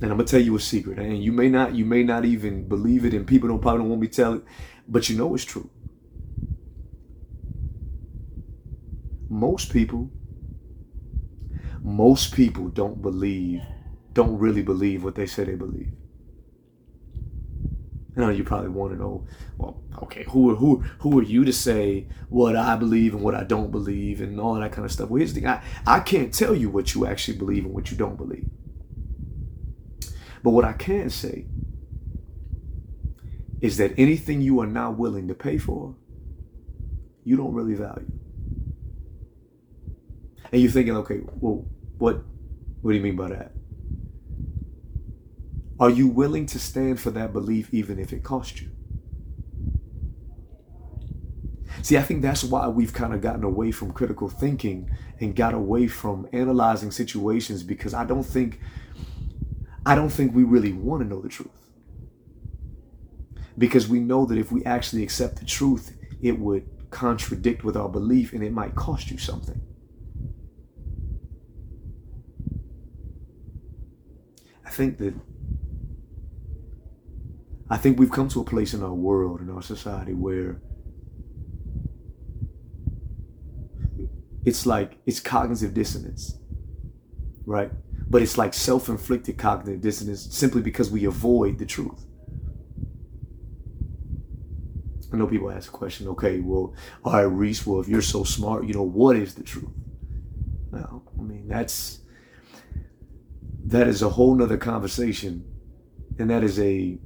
And 0.00 0.10
I'm 0.10 0.18
gonna 0.18 0.24
tell 0.24 0.40
you 0.40 0.54
a 0.56 0.60
secret, 0.60 0.98
and 0.98 1.22
you 1.22 1.32
may 1.32 1.48
not, 1.48 1.74
you 1.74 1.84
may 1.86 2.02
not 2.02 2.24
even 2.24 2.68
believe 2.68 3.04
it, 3.04 3.14
and 3.14 3.26
people 3.26 3.48
don't 3.48 3.60
probably 3.60 3.80
don't 3.80 3.88
want 3.88 4.02
me 4.02 4.08
to 4.08 4.14
tell 4.14 4.34
it, 4.34 4.42
but 4.86 5.08
you 5.08 5.16
know 5.16 5.34
it's 5.34 5.44
true. 5.44 5.70
Most 9.28 9.72
people 9.72 10.10
most 11.86 12.34
people 12.34 12.66
don't 12.68 13.00
believe, 13.00 13.62
don't 14.12 14.36
really 14.38 14.62
believe 14.62 15.04
what 15.04 15.14
they 15.14 15.24
say 15.24 15.44
they 15.44 15.54
believe. 15.54 15.92
I 18.24 18.30
you 18.30 18.44
probably 18.44 18.70
want 18.70 18.92
to 18.92 18.98
know, 18.98 19.26
well, 19.58 19.82
okay, 20.04 20.24
who 20.28 20.50
are 20.50 20.54
who 20.54 20.78
who 21.00 21.18
are 21.18 21.22
you 21.22 21.44
to 21.44 21.52
say 21.52 22.06
what 22.30 22.56
I 22.56 22.74
believe 22.76 23.14
and 23.14 23.22
what 23.22 23.34
I 23.34 23.44
don't 23.44 23.70
believe 23.70 24.22
and 24.22 24.40
all 24.40 24.54
that 24.54 24.72
kind 24.72 24.86
of 24.86 24.92
stuff? 24.92 25.10
Well, 25.10 25.18
here's 25.18 25.34
the 25.34 25.40
thing: 25.40 25.48
I, 25.48 25.62
I 25.86 26.00
can't 26.00 26.32
tell 26.32 26.54
you 26.54 26.70
what 26.70 26.94
you 26.94 27.06
actually 27.06 27.36
believe 27.36 27.64
and 27.64 27.74
what 27.74 27.90
you 27.90 27.96
don't 27.96 28.16
believe. 28.16 28.48
But 30.42 30.50
what 30.50 30.64
I 30.64 30.72
can 30.72 31.10
say 31.10 31.44
is 33.60 33.76
that 33.76 33.92
anything 33.98 34.40
you 34.40 34.60
are 34.60 34.66
not 34.66 34.96
willing 34.96 35.28
to 35.28 35.34
pay 35.34 35.58
for, 35.58 35.94
you 37.24 37.36
don't 37.36 37.52
really 37.52 37.74
value. 37.74 38.10
And 40.52 40.62
you're 40.62 40.70
thinking, 40.70 40.96
okay, 40.96 41.20
well, 41.40 41.66
what 41.98 42.22
what 42.80 42.92
do 42.92 42.96
you 42.96 43.02
mean 43.02 43.16
by 43.16 43.28
that? 43.28 43.52
Are 45.78 45.90
you 45.90 46.08
willing 46.08 46.46
to 46.46 46.58
stand 46.58 47.00
for 47.00 47.10
that 47.10 47.32
belief 47.32 47.72
even 47.72 47.98
if 47.98 48.12
it 48.12 48.22
costs 48.22 48.62
you? 48.62 48.70
See, 51.82 51.98
I 51.98 52.02
think 52.02 52.22
that's 52.22 52.42
why 52.42 52.66
we've 52.68 52.92
kind 52.92 53.12
of 53.14 53.20
gotten 53.20 53.44
away 53.44 53.70
from 53.70 53.92
critical 53.92 54.28
thinking 54.28 54.90
and 55.20 55.36
got 55.36 55.54
away 55.54 55.86
from 55.86 56.26
analyzing 56.32 56.90
situations 56.90 57.62
because 57.62 57.94
I 57.94 58.04
don't 58.04 58.24
think 58.24 58.60
I 59.84 59.94
don't 59.94 60.08
think 60.08 60.34
we 60.34 60.42
really 60.42 60.72
want 60.72 61.02
to 61.02 61.08
know 61.08 61.20
the 61.20 61.28
truth. 61.28 61.50
Because 63.56 63.86
we 63.86 64.00
know 64.00 64.26
that 64.26 64.36
if 64.36 64.50
we 64.50 64.64
actually 64.64 65.02
accept 65.04 65.38
the 65.38 65.44
truth, 65.44 65.96
it 66.20 66.38
would 66.38 66.68
contradict 66.90 67.62
with 67.62 67.76
our 67.76 67.88
belief 67.88 68.32
and 68.32 68.42
it 68.42 68.52
might 68.52 68.74
cost 68.74 69.10
you 69.10 69.18
something. 69.18 69.60
I 74.64 74.70
think 74.70 74.98
that 74.98 75.14
I 77.68 77.76
think 77.76 77.98
we've 77.98 78.10
come 78.10 78.28
to 78.28 78.40
a 78.40 78.44
place 78.44 78.74
in 78.74 78.82
our 78.82 78.94
world, 78.94 79.40
in 79.40 79.50
our 79.50 79.62
society, 79.62 80.14
where 80.14 80.60
it's 84.44 84.66
like 84.66 84.98
it's 85.06 85.18
cognitive 85.18 85.74
dissonance, 85.74 86.38
right? 87.44 87.72
But 88.08 88.22
it's 88.22 88.38
like 88.38 88.54
self 88.54 88.88
inflicted 88.88 89.36
cognitive 89.36 89.80
dissonance 89.80 90.28
simply 90.34 90.62
because 90.62 90.90
we 90.90 91.04
avoid 91.06 91.58
the 91.58 91.66
truth. 91.66 92.06
I 95.12 95.16
know 95.16 95.26
people 95.26 95.50
ask 95.50 95.70
the 95.70 95.76
question, 95.76 96.08
okay, 96.08 96.40
well, 96.40 96.74
all 97.04 97.12
right, 97.12 97.22
Reese, 97.22 97.66
well, 97.66 97.80
if 97.80 97.88
you're 97.88 98.02
so 98.02 98.22
smart, 98.22 98.66
you 98.66 98.74
know, 98.74 98.82
what 98.82 99.16
is 99.16 99.34
the 99.34 99.42
truth? 99.42 99.70
Well, 100.70 101.02
I 101.18 101.22
mean, 101.22 101.48
that's 101.48 102.00
that 103.66 103.88
is 103.88 104.02
a 104.02 104.10
whole 104.10 104.34
nother 104.34 104.56
conversation. 104.56 105.44
And 106.18 106.30
that 106.30 106.44
is 106.44 106.58
a 106.60 106.98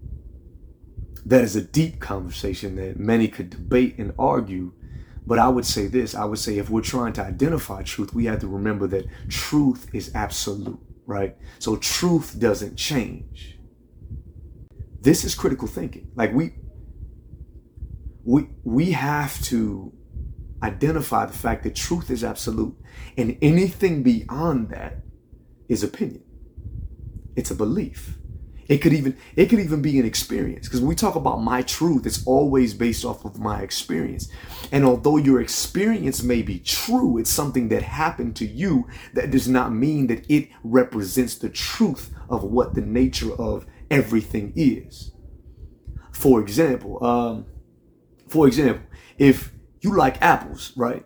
that 1.27 1.43
is 1.43 1.57
a 1.57 1.63
deep 1.63 2.01
conversation 2.01 2.77
that 2.77 2.99
many 2.99 3.29
could 3.29 3.51
debate 3.51 3.99
and 3.99 4.13
argue. 4.19 4.73
But 5.27 5.39
I 5.39 5.49
would 5.49 5.67
say 5.67 5.87
this 5.87 6.15
I 6.15 6.25
would 6.25 6.39
say 6.39 6.59
if 6.59 6.71
we're 6.71 6.81
trying 6.81 7.13
to 7.15 7.23
identify 7.23 7.83
truth, 7.83 8.15
we 8.15 8.25
have 8.27 8.41
to 8.41 8.49
remember 8.49 8.87
that 8.89 9.07
truth 9.29 9.89
is 9.93 10.11
absolute, 10.15 10.81
right? 11.07 11.37
So 11.59 11.77
truth 11.77 12.39
doesn't 12.39 12.77
change. 12.77 13.59
This 15.03 15.25
is 15.25 15.35
critical 15.35 15.69
thinking. 15.69 16.11
Like 16.15 16.33
we 16.33 16.55
we 18.25 18.49
we 18.65 18.93
have 18.93 19.41
to 19.45 19.93
identify 20.63 21.27
the 21.27 21.33
fact 21.33 21.65
that 21.65 21.75
truth 21.75 22.11
is 22.11 22.23
absolute 22.23 22.77
and 23.17 23.37
anything 23.41 24.03
beyond 24.03 24.71
that 24.71 24.99
is 25.69 25.83
opinion. 25.83 26.23
It's 27.37 27.51
a 27.51 27.55
belief. 27.55 28.20
It 28.71 28.79
could 28.79 28.93
even 28.93 29.17
it 29.35 29.47
could 29.47 29.59
even 29.59 29.83
be 29.83 29.99
an 29.99 30.07
experience 30.07 30.69
because 30.69 30.81
we 30.81 30.95
talk 30.95 31.17
about 31.17 31.43
my 31.43 31.61
truth, 31.63 32.07
it's 32.07 32.25
always 32.25 32.73
based 32.73 33.05
off 33.05 33.25
of 33.25 33.41
my 33.41 33.63
experience. 33.63 34.31
And 34.71 34.85
although 34.85 35.17
your 35.17 35.41
experience 35.41 36.23
may 36.23 36.41
be 36.41 36.61
true, 36.61 37.19
it's 37.19 37.31
something 37.31 37.69
that 37.71 37.83
happened 37.83 38.37
to 38.37 38.47
you 38.47 38.87
that 39.15 39.33
does 39.33 39.49
not 39.49 39.73
mean 39.73 40.07
that 40.07 40.25
it 40.31 40.51
represents 40.63 41.35
the 41.35 41.49
truth 41.49 42.15
of 42.29 42.45
what 42.45 42.77
the 42.77 42.81
nature 42.81 43.35
of 43.35 43.67
everything 43.91 44.53
is. 44.55 45.11
For 46.13 46.41
example, 46.41 47.05
um, 47.05 47.47
for 48.29 48.47
example, 48.47 48.87
if 49.19 49.53
you 49.81 49.97
like 49.97 50.23
apples, 50.23 50.73
right? 50.77 51.05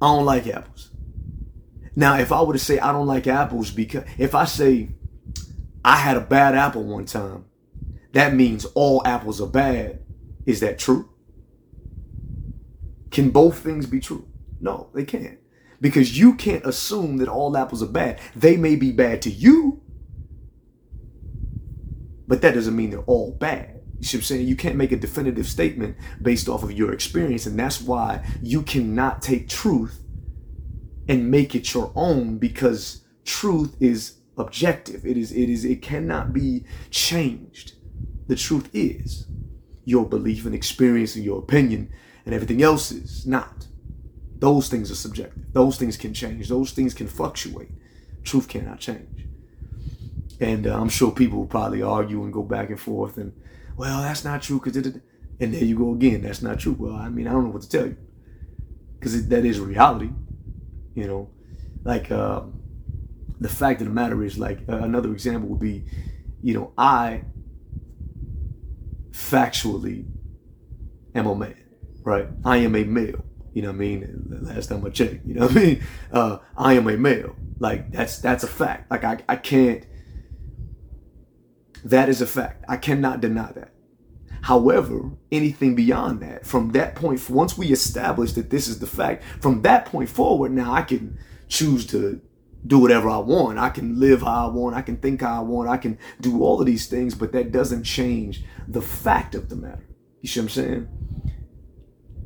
I 0.00 0.06
don't 0.06 0.24
like 0.24 0.46
apples. 0.46 0.90
Now, 1.94 2.18
if 2.18 2.32
I 2.32 2.40
were 2.40 2.54
to 2.54 2.58
say 2.58 2.78
I 2.78 2.92
don't 2.92 3.06
like 3.06 3.26
apples 3.26 3.70
because 3.70 4.04
if 4.16 4.34
I 4.34 4.46
say 4.46 4.95
I 5.86 5.98
had 5.98 6.16
a 6.16 6.20
bad 6.20 6.56
apple 6.56 6.82
one 6.82 7.04
time. 7.04 7.44
That 8.12 8.34
means 8.34 8.64
all 8.74 9.06
apples 9.06 9.40
are 9.40 9.46
bad. 9.46 10.00
Is 10.44 10.58
that 10.58 10.80
true? 10.80 11.08
Can 13.12 13.30
both 13.30 13.60
things 13.60 13.86
be 13.86 14.00
true? 14.00 14.26
No, 14.60 14.90
they 14.94 15.04
can't. 15.04 15.38
Because 15.80 16.18
you 16.18 16.34
can't 16.34 16.66
assume 16.66 17.18
that 17.18 17.28
all 17.28 17.56
apples 17.56 17.84
are 17.84 17.86
bad. 17.86 18.18
They 18.34 18.56
may 18.56 18.74
be 18.74 18.90
bad 18.90 19.22
to 19.22 19.30
you, 19.30 19.80
but 22.26 22.42
that 22.42 22.54
doesn't 22.54 22.74
mean 22.74 22.90
they're 22.90 23.00
all 23.02 23.30
bad. 23.30 23.80
You 24.00 24.04
see 24.04 24.16
what 24.16 24.22
I'm 24.22 24.26
saying? 24.26 24.48
You 24.48 24.56
can't 24.56 24.74
make 24.74 24.90
a 24.90 24.96
definitive 24.96 25.46
statement 25.46 25.96
based 26.20 26.48
off 26.48 26.64
of 26.64 26.72
your 26.72 26.92
experience, 26.92 27.46
and 27.46 27.56
that's 27.56 27.80
why 27.80 28.26
you 28.42 28.62
cannot 28.62 29.22
take 29.22 29.48
truth 29.48 30.00
and 31.06 31.30
make 31.30 31.54
it 31.54 31.72
your 31.72 31.92
own 31.94 32.38
because 32.38 33.04
truth 33.24 33.76
is 33.78 34.15
objective. 34.36 35.04
It 35.06 35.16
is, 35.16 35.32
it 35.32 35.48
is, 35.48 35.64
it 35.64 35.82
cannot 35.82 36.32
be 36.32 36.64
changed. 36.90 37.72
The 38.28 38.36
truth 38.36 38.68
is 38.72 39.26
your 39.84 40.04
belief 40.04 40.44
and 40.46 40.54
experience 40.54 41.16
and 41.16 41.24
your 41.24 41.38
opinion 41.38 41.90
and 42.24 42.34
everything 42.34 42.62
else 42.62 42.90
is 42.90 43.26
not. 43.26 43.66
Those 44.38 44.68
things 44.68 44.90
are 44.90 44.96
subjective. 44.96 45.52
Those 45.52 45.78
things 45.78 45.96
can 45.96 46.12
change. 46.12 46.48
Those 46.48 46.72
things 46.72 46.92
can 46.92 47.06
fluctuate. 47.06 47.70
Truth 48.24 48.48
cannot 48.48 48.80
change. 48.80 49.26
And 50.40 50.66
uh, 50.66 50.78
I'm 50.78 50.88
sure 50.88 51.12
people 51.12 51.38
will 51.38 51.46
probably 51.46 51.82
argue 51.82 52.22
and 52.24 52.32
go 52.32 52.42
back 52.42 52.68
and 52.68 52.78
forth 52.78 53.16
and, 53.16 53.32
well, 53.76 54.02
that's 54.02 54.24
not 54.24 54.42
true 54.42 54.58
because 54.58 54.76
it, 54.76 55.00
and 55.38 55.54
there 55.54 55.64
you 55.64 55.76
go 55.76 55.92
again. 55.92 56.22
That's 56.22 56.42
not 56.42 56.58
true. 56.58 56.76
Well, 56.78 56.94
I 56.94 57.08
mean, 57.08 57.26
I 57.26 57.32
don't 57.32 57.44
know 57.44 57.50
what 57.50 57.62
to 57.62 57.68
tell 57.68 57.86
you 57.86 57.96
because 58.98 59.28
that 59.28 59.44
is 59.44 59.60
reality. 59.60 60.10
You 60.94 61.06
know, 61.06 61.30
like 61.84 62.10
um, 62.10 62.60
the 63.40 63.48
fact 63.48 63.80
of 63.80 63.88
the 63.88 63.92
matter 63.92 64.22
is, 64.22 64.38
like 64.38 64.60
uh, 64.68 64.76
another 64.76 65.12
example 65.12 65.48
would 65.50 65.60
be, 65.60 65.84
you 66.42 66.54
know, 66.54 66.72
I 66.76 67.22
factually 69.10 70.06
am 71.14 71.26
a 71.26 71.34
man, 71.34 71.64
right? 72.02 72.28
I 72.44 72.58
am 72.58 72.74
a 72.76 72.84
male. 72.84 73.24
You 73.52 73.62
know 73.62 73.68
what 73.68 73.76
I 73.76 73.78
mean? 73.78 74.42
Last 74.42 74.66
time 74.66 74.84
I 74.84 74.90
checked, 74.90 75.26
you 75.26 75.34
know 75.34 75.46
what 75.46 75.56
I 75.56 75.60
mean? 75.60 75.82
Uh, 76.12 76.38
I 76.56 76.74
am 76.74 76.88
a 76.88 76.96
male. 76.96 77.34
Like 77.58 77.90
that's 77.90 78.18
that's 78.18 78.44
a 78.44 78.46
fact. 78.46 78.90
Like 78.90 79.04
I, 79.04 79.18
I 79.28 79.36
can't. 79.36 79.84
That 81.84 82.08
is 82.08 82.20
a 82.20 82.26
fact. 82.26 82.64
I 82.68 82.76
cannot 82.76 83.20
deny 83.20 83.52
that. 83.52 83.72
However, 84.42 85.10
anything 85.32 85.74
beyond 85.74 86.20
that, 86.20 86.46
from 86.46 86.70
that 86.72 86.94
point, 86.94 87.28
once 87.28 87.58
we 87.58 87.72
establish 87.72 88.32
that 88.32 88.50
this 88.50 88.68
is 88.68 88.78
the 88.78 88.86
fact, 88.86 89.24
from 89.40 89.62
that 89.62 89.86
point 89.86 90.08
forward, 90.08 90.52
now 90.52 90.72
I 90.72 90.82
can 90.82 91.18
choose 91.48 91.86
to 91.88 92.20
do 92.64 92.78
whatever 92.78 93.08
I 93.08 93.18
want. 93.18 93.58
I 93.58 93.70
can 93.70 93.98
live 93.98 94.22
how 94.22 94.48
I 94.48 94.52
want. 94.52 94.76
I 94.76 94.82
can 94.82 94.96
think 94.96 95.22
how 95.22 95.40
I 95.40 95.42
want. 95.42 95.68
I 95.68 95.76
can 95.76 95.98
do 96.20 96.42
all 96.42 96.60
of 96.60 96.66
these 96.66 96.86
things, 96.86 97.14
but 97.14 97.32
that 97.32 97.52
doesn't 97.52 97.84
change 97.84 98.44
the 98.68 98.82
fact 98.82 99.34
of 99.34 99.48
the 99.48 99.56
matter. 99.56 99.86
You 100.20 100.28
see 100.28 100.40
what 100.40 100.44
I'm 100.44 100.48
saying? 100.50 100.88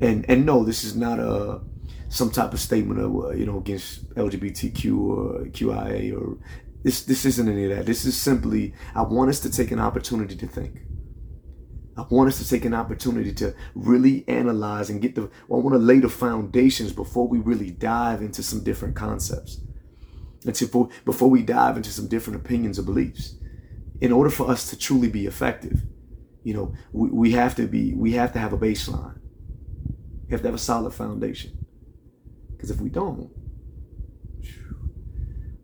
And 0.00 0.24
and 0.28 0.46
no, 0.46 0.64
this 0.64 0.84
is 0.84 0.96
not 0.96 1.18
a 1.18 1.60
some 2.08 2.30
type 2.30 2.52
of 2.52 2.60
statement 2.60 3.00
of 3.00 3.14
uh, 3.16 3.30
you 3.30 3.46
know 3.46 3.58
against 3.58 4.08
LGBTQ 4.14 4.98
or 4.98 5.44
QIA 5.46 6.16
or 6.16 6.38
this 6.82 7.04
this 7.04 7.24
isn't 7.24 7.48
any 7.48 7.64
of 7.64 7.76
that. 7.76 7.86
This 7.86 8.04
is 8.04 8.16
simply 8.16 8.74
I 8.94 9.02
want 9.02 9.30
us 9.30 9.40
to 9.40 9.50
take 9.50 9.70
an 9.70 9.80
opportunity 9.80 10.36
to 10.36 10.46
think. 10.46 10.82
I 11.98 12.06
want 12.08 12.28
us 12.28 12.38
to 12.38 12.48
take 12.48 12.64
an 12.64 12.72
opportunity 12.72 13.34
to 13.34 13.54
really 13.74 14.24
analyze 14.26 14.88
and 14.88 15.02
get 15.02 15.14
the. 15.16 15.30
Well, 15.48 15.60
I 15.60 15.62
want 15.62 15.74
to 15.74 15.78
lay 15.78 15.98
the 15.98 16.08
foundations 16.08 16.92
before 16.92 17.28
we 17.28 17.38
really 17.38 17.70
dive 17.70 18.22
into 18.22 18.42
some 18.42 18.64
different 18.64 18.96
concepts 18.96 19.60
before, 20.44 20.88
before 21.04 21.30
we 21.30 21.42
dive 21.42 21.76
into 21.76 21.90
some 21.90 22.08
different 22.08 22.40
opinions 22.40 22.78
or 22.78 22.82
beliefs. 22.82 23.34
In 24.00 24.12
order 24.12 24.30
for 24.30 24.50
us 24.50 24.70
to 24.70 24.78
truly 24.78 25.08
be 25.08 25.26
effective, 25.26 25.82
you 26.42 26.54
know, 26.54 26.74
we, 26.92 27.10
we 27.10 27.30
have 27.32 27.54
to 27.56 27.66
be, 27.66 27.92
we 27.94 28.12
have 28.12 28.32
to 28.32 28.38
have 28.38 28.52
a 28.52 28.58
baseline. 28.58 29.18
We 30.26 30.32
have 30.32 30.40
to 30.42 30.48
have 30.48 30.54
a 30.54 30.58
solid 30.58 30.94
foundation. 30.94 31.66
Because 32.52 32.70
if 32.70 32.80
we 32.80 32.88
don't, 32.88 33.30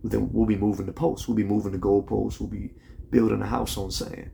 then 0.04 0.30
we'll 0.32 0.46
be 0.46 0.56
moving 0.56 0.86
the 0.86 0.92
posts. 0.92 1.26
We'll 1.26 1.36
be 1.36 1.44
moving 1.44 1.72
the 1.72 1.78
goalposts. 1.78 2.40
We'll 2.40 2.50
be 2.50 2.72
building 3.10 3.40
a 3.40 3.46
house 3.46 3.76
on 3.78 3.90
sand. 3.90 4.30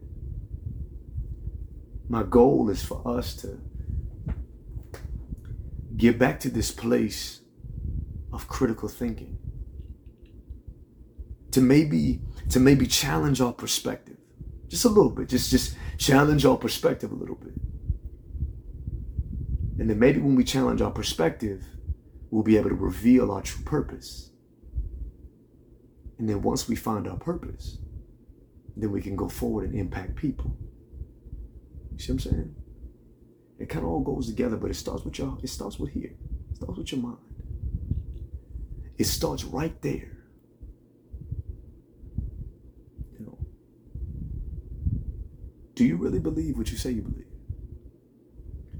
My 2.08 2.24
goal 2.24 2.68
is 2.68 2.82
for 2.82 3.06
us 3.06 3.36
to 3.36 3.60
get 5.96 6.18
back 6.18 6.40
to 6.40 6.50
this 6.50 6.70
place 6.70 7.40
of 8.32 8.48
critical 8.48 8.88
thinking 8.88 9.38
to 11.52 11.60
maybe 11.60 12.20
to 12.50 12.58
maybe 12.58 12.86
challenge 12.86 13.40
our 13.40 13.52
perspective. 13.52 14.16
Just 14.68 14.84
a 14.84 14.88
little 14.88 15.10
bit 15.10 15.28
just 15.28 15.50
just 15.50 15.76
challenge 15.98 16.44
our 16.44 16.56
perspective 16.56 17.12
a 17.12 17.14
little 17.14 17.36
bit. 17.36 17.54
And 19.78 19.88
then 19.88 19.98
maybe 19.98 20.20
when 20.20 20.34
we 20.34 20.44
challenge 20.44 20.80
our 20.80 20.90
perspective 20.90 21.64
we'll 22.30 22.42
be 22.42 22.56
able 22.56 22.70
to 22.70 22.74
reveal 22.74 23.30
our 23.30 23.42
true 23.42 23.64
purpose. 23.64 24.30
And 26.18 26.28
then 26.28 26.42
once 26.42 26.68
we 26.68 26.76
find 26.76 27.06
our 27.06 27.18
purpose 27.18 27.78
then 28.74 28.90
we 28.90 29.02
can 29.02 29.14
go 29.14 29.28
forward 29.28 29.68
and 29.68 29.78
impact 29.78 30.16
people. 30.16 30.56
You 31.92 31.98
see 31.98 32.12
what 32.12 32.24
i'm 32.24 32.30
saying? 32.30 32.54
It 33.58 33.68
kind 33.68 33.84
of 33.84 33.90
all 33.90 34.00
goes 34.00 34.26
together 34.26 34.56
but 34.56 34.70
it 34.70 34.76
starts 34.76 35.04
with 35.04 35.18
y'all. 35.18 35.38
It 35.42 35.48
starts 35.48 35.78
with 35.78 35.90
here. 35.92 36.14
It 36.50 36.56
starts 36.56 36.78
with 36.78 36.90
your 36.92 37.02
mind. 37.02 37.18
It 38.96 39.04
starts 39.04 39.44
right 39.44 39.80
there 39.82 40.11
Do 45.74 45.84
you 45.84 45.96
really 45.96 46.18
believe 46.18 46.56
what 46.58 46.70
you 46.70 46.76
say 46.76 46.90
you 46.90 47.02
believe? 47.02 47.26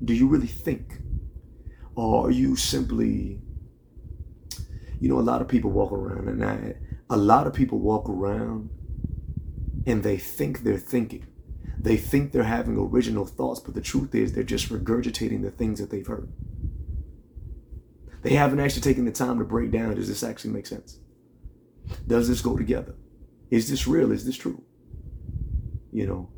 Do 0.04 0.14
you 0.14 0.26
really 0.26 0.46
think? 0.46 1.00
Or 1.94 2.26
are 2.26 2.30
you 2.30 2.56
simply, 2.56 3.40
you 5.00 5.08
know, 5.08 5.18
a 5.18 5.20
lot 5.20 5.40
of 5.40 5.48
people 5.48 5.70
walk 5.70 5.92
around 5.92 6.28
and 6.28 6.44
I, 6.44 6.74
a 7.10 7.16
lot 7.16 7.46
of 7.46 7.54
people 7.54 7.78
walk 7.78 8.08
around 8.08 8.70
and 9.86 10.02
they 10.02 10.16
think 10.16 10.62
they're 10.62 10.78
thinking. 10.78 11.26
They 11.78 11.96
think 11.96 12.32
they're 12.32 12.44
having 12.44 12.76
original 12.76 13.26
thoughts, 13.26 13.60
but 13.60 13.74
the 13.74 13.80
truth 13.80 14.14
is 14.14 14.32
they're 14.32 14.44
just 14.44 14.68
regurgitating 14.68 15.42
the 15.42 15.50
things 15.50 15.80
that 15.80 15.90
they've 15.90 16.06
heard. 16.06 16.32
They 18.22 18.34
haven't 18.34 18.60
actually 18.60 18.82
taken 18.82 19.04
the 19.04 19.12
time 19.12 19.38
to 19.38 19.44
break 19.44 19.72
down 19.72 19.96
does 19.96 20.08
this 20.08 20.22
actually 20.22 20.52
make 20.52 20.66
sense? 20.66 21.00
Does 22.06 22.28
this 22.28 22.40
go 22.40 22.56
together? 22.56 22.94
Is 23.50 23.68
this 23.68 23.86
real? 23.86 24.12
Is 24.12 24.24
this 24.24 24.36
true? 24.36 24.62
You 25.90 26.06
know, 26.06 26.30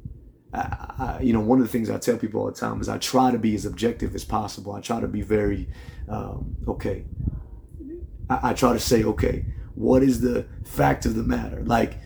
I, 0.54 1.20
you 1.20 1.32
know, 1.32 1.40
one 1.40 1.58
of 1.60 1.66
the 1.66 1.72
things 1.72 1.90
I 1.90 1.98
tell 1.98 2.16
people 2.16 2.40
all 2.40 2.46
the 2.46 2.52
time 2.52 2.80
is 2.80 2.88
I 2.88 2.98
try 2.98 3.30
to 3.30 3.38
be 3.38 3.54
as 3.54 3.66
objective 3.66 4.14
as 4.14 4.24
possible. 4.24 4.72
I 4.72 4.80
try 4.80 5.00
to 5.00 5.08
be 5.08 5.22
very, 5.22 5.68
um, 6.08 6.56
okay. 6.68 7.04
I, 8.30 8.50
I 8.50 8.54
try 8.54 8.72
to 8.72 8.80
say, 8.80 9.04
okay, 9.04 9.44
what 9.74 10.02
is 10.02 10.20
the 10.20 10.46
fact 10.64 11.06
of 11.06 11.14
the 11.14 11.22
matter? 11.22 11.62
Like 11.64 11.98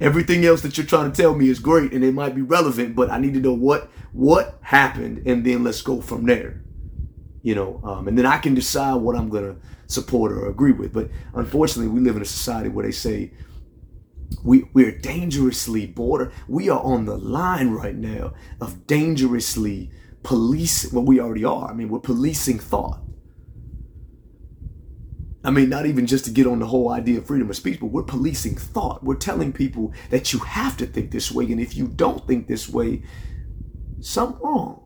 everything 0.00 0.44
else 0.44 0.62
that 0.62 0.76
you're 0.78 0.86
trying 0.86 1.10
to 1.10 1.22
tell 1.22 1.34
me 1.34 1.48
is 1.48 1.58
great 1.58 1.92
and 1.92 2.04
it 2.04 2.14
might 2.14 2.34
be 2.34 2.42
relevant, 2.42 2.94
but 2.94 3.10
I 3.10 3.18
need 3.18 3.34
to 3.34 3.40
know 3.40 3.52
what 3.52 3.90
what 4.12 4.58
happened, 4.62 5.22
and 5.26 5.46
then 5.46 5.62
let's 5.62 5.82
go 5.82 6.00
from 6.00 6.26
there. 6.26 6.62
You 7.42 7.54
know, 7.54 7.80
um, 7.84 8.08
and 8.08 8.18
then 8.18 8.26
I 8.26 8.38
can 8.38 8.54
decide 8.54 8.94
what 8.96 9.16
I'm 9.16 9.28
gonna 9.28 9.56
support 9.86 10.32
or 10.32 10.48
agree 10.48 10.72
with. 10.72 10.92
But 10.92 11.10
unfortunately, 11.34 11.92
we 11.92 12.00
live 12.00 12.16
in 12.16 12.22
a 12.22 12.26
society 12.26 12.68
where 12.68 12.84
they 12.84 12.92
say 12.92 13.32
we, 14.44 14.64
we're 14.72 14.96
dangerously 14.96 15.86
border. 15.86 16.32
We 16.48 16.68
are 16.68 16.80
on 16.80 17.04
the 17.04 17.16
line 17.16 17.70
right 17.70 17.96
now 17.96 18.32
of 18.60 18.86
dangerously 18.86 19.90
police. 20.22 20.92
Well, 20.92 21.04
we 21.04 21.20
already 21.20 21.44
are. 21.44 21.70
I 21.70 21.74
mean, 21.74 21.88
we're 21.88 22.00
policing 22.00 22.58
thought. 22.58 23.00
I 25.42 25.50
mean, 25.50 25.70
not 25.70 25.86
even 25.86 26.06
just 26.06 26.26
to 26.26 26.30
get 26.30 26.46
on 26.46 26.58
the 26.58 26.66
whole 26.66 26.90
idea 26.90 27.18
of 27.18 27.26
freedom 27.26 27.48
of 27.48 27.56
speech, 27.56 27.80
but 27.80 27.86
we're 27.86 28.02
policing 28.02 28.56
thought. 28.56 29.02
We're 29.02 29.14
telling 29.14 29.52
people 29.52 29.94
that 30.10 30.32
you 30.32 30.38
have 30.40 30.76
to 30.78 30.86
think 30.86 31.10
this 31.10 31.32
way, 31.32 31.44
and 31.44 31.60
if 31.60 31.76
you 31.76 31.88
don't 31.88 32.26
think 32.26 32.46
this 32.46 32.68
way, 32.68 33.02
something 34.00 34.38
wrong. 34.42 34.84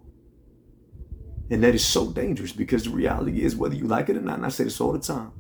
And 1.51 1.63
that 1.65 1.75
is 1.75 1.85
so 1.85 2.11
dangerous 2.11 2.53
because 2.53 2.85
the 2.85 2.91
reality 2.91 3.43
is, 3.43 3.57
whether 3.57 3.75
you 3.75 3.87
like 3.87 4.09
it 4.09 4.17
or 4.17 4.21
not, 4.21 4.37
and 4.37 4.47
I 4.47 4.49
say 4.49 4.65
this 4.65 4.81
all 4.81 4.93
the 4.93 5.01
time, 5.01 5.33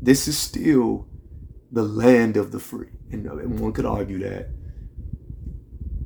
this 0.00 0.28
is 0.28 0.36
still 0.36 1.08
the 1.74 1.82
land 1.82 2.36
of 2.36 2.52
the 2.52 2.60
free. 2.60 2.88
And, 3.10 3.28
uh, 3.28 3.36
and 3.36 3.58
one 3.58 3.72
could 3.72 3.84
argue 3.84 4.20
that. 4.20 4.48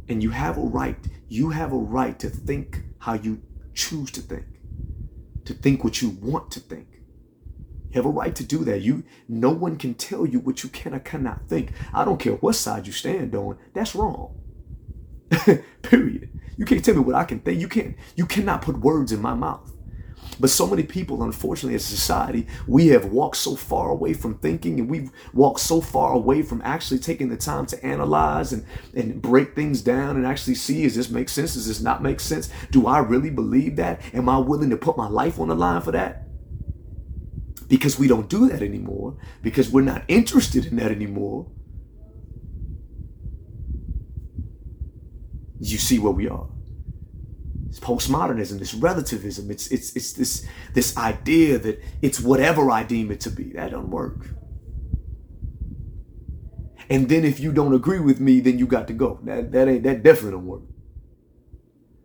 And 0.09 0.23
you 0.23 0.31
have 0.31 0.57
a 0.57 0.63
right, 0.63 0.97
you 1.29 1.51
have 1.51 1.73
a 1.73 1.77
right 1.77 2.19
to 2.21 2.31
think 2.31 2.81
how 3.01 3.15
you 3.15 3.43
choose 3.75 4.11
to 4.13 4.23
think, 4.23 4.47
to 5.45 5.53
think 5.53 5.85
what 5.85 6.01
you 6.01 6.09
want 6.09 6.51
to 6.53 6.61
think. 6.61 6.89
You 7.91 7.95
have 7.97 8.07
a 8.07 8.11
right 8.11 8.35
to 8.35 8.45
do 8.45 8.65
that. 8.65 8.81
You 8.81 9.05
no 9.29 9.51
one 9.51 9.77
can 9.77 9.95
tell 9.95 10.27
you 10.27 10.41
what 10.41 10.63
you 10.63 10.71
can 10.71 10.95
or 10.95 11.01
cannot 11.01 11.49
think. 11.49 11.73
I 11.93 12.05
don't 12.05 12.19
care 12.19 12.35
what 12.35 12.55
side 12.55 12.87
you 12.87 12.93
stand 12.93 13.35
on. 13.35 13.59
That's 13.75 13.95
wrong. 13.95 14.41
Period. 15.83 16.31
You 16.57 16.65
can't 16.65 16.85
tell 16.85 16.95
me 16.95 17.01
what 17.01 17.15
I 17.15 17.25
can 17.25 17.41
think. 17.41 17.61
You 17.61 17.69
can't. 17.69 17.95
You 18.17 18.27
cannot 18.27 18.63
put 18.63 18.79
words 18.79 19.13
in 19.13 19.21
my 19.21 19.35
mouth. 19.35 19.71
But 20.41 20.51
so 20.51 20.67
many 20.67 20.83
people, 20.83 21.23
unfortunately, 21.23 21.75
as 21.75 21.85
a 21.85 21.97
society, 21.97 22.47
we 22.67 22.89
have 22.89 23.07
walked 23.07 23.37
so 23.37 23.57
far 23.57 23.91
away 23.91 24.15
from 24.15 24.39
thinking 24.39 24.79
and 24.79 24.89
we've 24.89 25.11
walked 25.33 25.61
so 25.61 25.81
far 25.81 26.13
away 26.13 26.43
from 26.43 26.63
actually 26.63 27.01
taking 27.01 27.29
the 27.29 27.37
time 27.37 27.67
to 27.67 27.85
analyze 27.85 28.53
and, 28.53 28.65
and 28.95 29.21
break 29.21 29.55
things 29.55 29.83
down 29.83 30.17
and 30.17 30.27
actually 30.27 30.55
see 30.55 30.83
does 30.85 30.95
this 30.95 31.11
make 31.11 31.29
sense? 31.29 31.55
Does 31.55 31.67
this 31.67 31.81
not 31.81 32.03
make 32.03 32.21
sense? 32.21 32.51
Do 32.71 32.87
I 32.87 32.99
really 32.99 33.31
believe 33.31 33.77
that? 33.77 34.01
Am 34.15 34.29
I 34.29 34.39
willing 34.39 34.71
to 34.71 34.77
put 34.77 34.97
my 34.97 35.09
life 35.09 35.39
on 35.39 35.49
the 35.49 35.57
line 35.57 35.83
for 35.83 35.93
that? 35.93 36.25
Because 37.69 37.99
we 37.99 38.09
don't 38.09 38.29
do 38.29 38.49
that 38.49 38.63
anymore, 38.63 39.19
because 39.43 39.71
we're 39.71 39.83
not 39.83 40.03
interested 40.09 40.67
in 40.67 40.77
that 40.77 40.91
anymore. 40.91 41.47
You 45.61 45.77
see 45.77 45.99
where 45.99 46.13
we 46.13 46.29
are. 46.29 46.49
It's 47.79 47.87
postmodernism, 47.87 48.59
this 48.59 48.75
relativism. 48.75 49.51
It's 49.51 49.69
it's 49.69 49.95
it's 49.95 50.13
this 50.13 50.47
this 50.75 50.97
idea 50.97 51.59
that 51.59 51.81
it's 52.03 52.21
whatever 52.21 52.71
I 52.71 52.83
deem 52.83 53.11
it 53.11 53.21
to 53.21 53.31
be. 53.31 53.53
That 53.53 53.71
don't 53.71 53.91
work. 53.91 54.31
And 56.91 57.09
then 57.09 57.25
if 57.25 57.39
you 57.39 57.53
don't 57.53 57.75
agree 57.75 58.01
with 58.01 58.19
me, 58.19 58.41
then 58.41 58.59
you 58.59 58.67
got 58.67 58.89
to 58.89 58.93
go. 58.93 59.21
That 59.25 59.53
that 59.53 59.69
ain't 59.69 59.85
that 59.85 60.03
definitely 60.03 60.33
don't 60.33 60.47
work. 60.47 60.63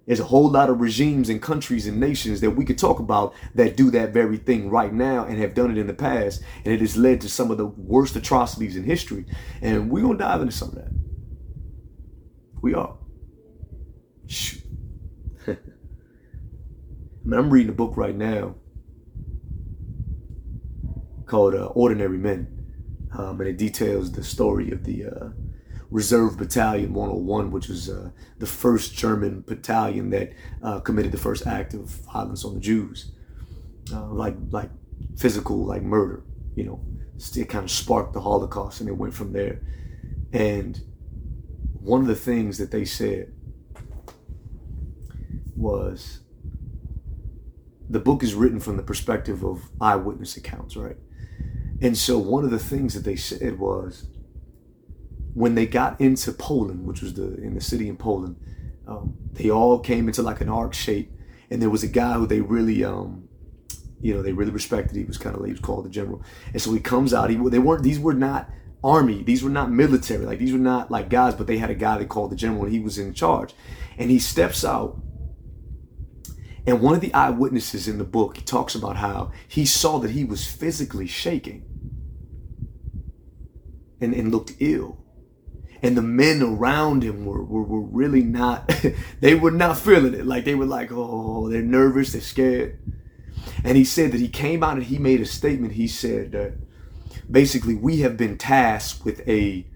There's 0.05 0.19
a 0.19 0.25
whole 0.25 0.49
lot 0.49 0.69
of 0.69 0.81
regimes 0.81 1.29
and 1.29 1.41
countries 1.41 1.87
and 1.87 1.97
nations 1.97 2.41
that 2.41 2.51
we 2.51 2.65
could 2.65 2.77
talk 2.77 2.99
about 2.99 3.33
that 3.55 3.77
do 3.77 3.89
that 3.91 4.11
very 4.11 4.37
thing 4.37 4.69
right 4.69 4.93
now 4.93 5.23
and 5.23 5.37
have 5.39 5.53
done 5.53 5.71
it 5.71 5.77
in 5.77 5.87
the 5.87 5.93
past, 5.93 6.43
and 6.65 6.73
it 6.73 6.81
has 6.81 6.97
led 6.97 7.21
to 7.21 7.29
some 7.29 7.51
of 7.51 7.57
the 7.57 7.67
worst 7.67 8.15
atrocities 8.17 8.75
in 8.75 8.83
history. 8.83 9.25
And 9.61 9.89
we're 9.89 10.03
gonna 10.03 10.17
dive 10.17 10.41
into 10.41 10.53
some 10.53 10.69
of 10.69 10.75
that. 10.75 10.91
We 12.61 12.73
are. 12.73 12.97
Shoot. 14.27 14.62
I'm 17.31 17.49
reading 17.49 17.69
a 17.69 17.73
book 17.73 17.95
right 17.95 18.15
now 18.15 18.55
called 21.25 21.55
uh, 21.55 21.67
Ordinary 21.67 22.17
Men, 22.17 22.47
um, 23.17 23.39
and 23.39 23.49
it 23.49 23.57
details 23.57 24.11
the 24.11 24.23
story 24.23 24.71
of 24.71 24.83
the 24.83 25.05
uh, 25.05 25.29
Reserve 25.89 26.37
Battalion 26.37 26.93
101, 26.93 27.51
which 27.51 27.69
was 27.69 27.89
uh, 27.89 28.09
the 28.39 28.45
first 28.45 28.93
German 28.93 29.41
battalion 29.41 30.09
that 30.09 30.33
uh, 30.61 30.81
committed 30.81 31.13
the 31.13 31.17
first 31.17 31.47
act 31.47 31.73
of 31.73 31.85
violence 32.11 32.43
on 32.43 32.55
the 32.55 32.59
Jews, 32.59 33.11
uh, 33.93 34.07
like 34.07 34.35
like 34.51 34.69
physical, 35.17 35.63
like 35.65 35.81
murder. 35.81 36.23
You 36.55 36.65
know, 36.65 36.81
it 37.15 37.47
kind 37.47 37.63
of 37.63 37.71
sparked 37.71 38.13
the 38.13 38.21
Holocaust, 38.21 38.81
and 38.81 38.89
it 38.89 38.97
went 38.97 39.13
from 39.13 39.31
there. 39.31 39.61
And 40.33 40.81
one 41.79 42.01
of 42.01 42.07
the 42.07 42.15
things 42.15 42.57
that 42.57 42.71
they 42.71 42.83
said 42.83 43.31
was 45.55 46.19
the 47.93 47.99
book 47.99 48.23
is 48.23 48.33
written 48.33 48.59
from 48.59 48.75
the 48.75 48.83
perspective 48.83 49.43
of 49.43 49.69
eyewitness 49.79 50.35
accounts, 50.35 50.75
right? 50.75 50.97
And 51.79 51.95
so 51.95 52.17
one 52.17 52.43
of 52.43 52.49
the 52.49 52.57
things 52.57 52.95
that 52.95 53.03
they 53.03 53.15
said 53.15 53.59
was 53.59 54.07
when 55.35 55.53
they 55.53 55.67
got 55.67 56.01
into 56.01 56.31
Poland, 56.31 56.87
which 56.87 57.01
was 57.03 57.13
the 57.13 57.35
in 57.35 57.53
the 57.53 57.61
city 57.61 57.87
in 57.87 57.97
Poland, 57.97 58.35
um, 58.87 59.15
they 59.33 59.51
all 59.51 59.79
came 59.79 60.07
into 60.07 60.23
like 60.23 60.41
an 60.41 60.49
arc 60.49 60.73
shape, 60.73 61.11
and 61.51 61.61
there 61.61 61.69
was 61.69 61.83
a 61.83 61.87
guy 61.87 62.13
who 62.13 62.25
they 62.25 62.41
really, 62.41 62.83
um, 62.83 63.29
you 64.01 64.13
know, 64.13 64.23
they 64.23 64.33
really 64.33 64.51
respected. 64.51 64.95
He 64.95 65.03
was 65.03 65.19
kind 65.19 65.35
of 65.35 65.41
like 65.41 65.49
he 65.49 65.53
was 65.53 65.61
called 65.61 65.85
the 65.85 65.89
general, 65.89 66.23
and 66.51 66.59
so 66.59 66.73
he 66.73 66.79
comes 66.79 67.13
out. 67.13 67.29
He 67.29 67.35
they 67.35 67.59
weren't 67.59 67.83
these 67.83 67.99
were 67.99 68.15
not 68.15 68.49
army, 68.83 69.21
these 69.21 69.43
were 69.43 69.51
not 69.51 69.71
military, 69.71 70.25
like 70.25 70.39
these 70.39 70.51
were 70.51 70.57
not 70.57 70.89
like 70.89 71.09
guys, 71.09 71.35
but 71.35 71.45
they 71.45 71.57
had 71.57 71.69
a 71.69 71.75
guy 71.75 71.99
they 71.99 72.05
called 72.05 72.31
the 72.31 72.35
general, 72.35 72.63
and 72.63 72.73
he 72.73 72.79
was 72.79 72.97
in 72.97 73.13
charge, 73.13 73.53
and 73.99 74.09
he 74.09 74.17
steps 74.17 74.65
out 74.65 74.99
and 76.65 76.81
one 76.81 76.95
of 76.95 77.01
the 77.01 77.13
eyewitnesses 77.13 77.87
in 77.87 77.97
the 77.97 78.03
book, 78.05 78.37
he 78.37 78.43
talks 78.43 78.73
about 78.73 78.97
how 78.97 79.31
he 79.47 79.65
saw 79.65 79.99
that 79.99 80.11
he 80.11 80.23
was 80.23 80.47
physically 80.47 81.07
shaking 81.07 81.65
and, 83.99 84.13
and 84.13 84.31
looked 84.31 84.53
ill. 84.59 84.97
And 85.81 85.97
the 85.97 86.01
men 86.01 86.41
around 86.41 87.03
him 87.03 87.25
were, 87.25 87.43
were, 87.43 87.63
were 87.63 87.81
really 87.81 88.23
not, 88.23 88.73
they 89.19 89.35
were 89.35 89.51
not 89.51 89.77
feeling 89.77 90.13
it. 90.13 90.25
Like 90.25 90.45
they 90.45 90.55
were 90.55 90.65
like, 90.65 90.89
oh, 90.91 91.49
they're 91.49 91.61
nervous, 91.61 92.13
they're 92.13 92.21
scared. 92.21 92.79
And 93.65 93.75
he 93.75 93.83
said 93.83 94.13
that 94.13 94.21
he 94.21 94.29
came 94.29 94.63
out 94.63 94.77
and 94.77 94.83
he 94.83 94.97
made 94.97 95.19
a 95.19 95.25
statement. 95.25 95.73
He 95.73 95.87
said 95.87 96.31
that 96.31 96.53
basically 97.29 97.75
we 97.75 97.97
have 97.97 98.15
been 98.15 98.37
tasked 98.37 99.03
with 99.03 99.27
a 99.27 99.67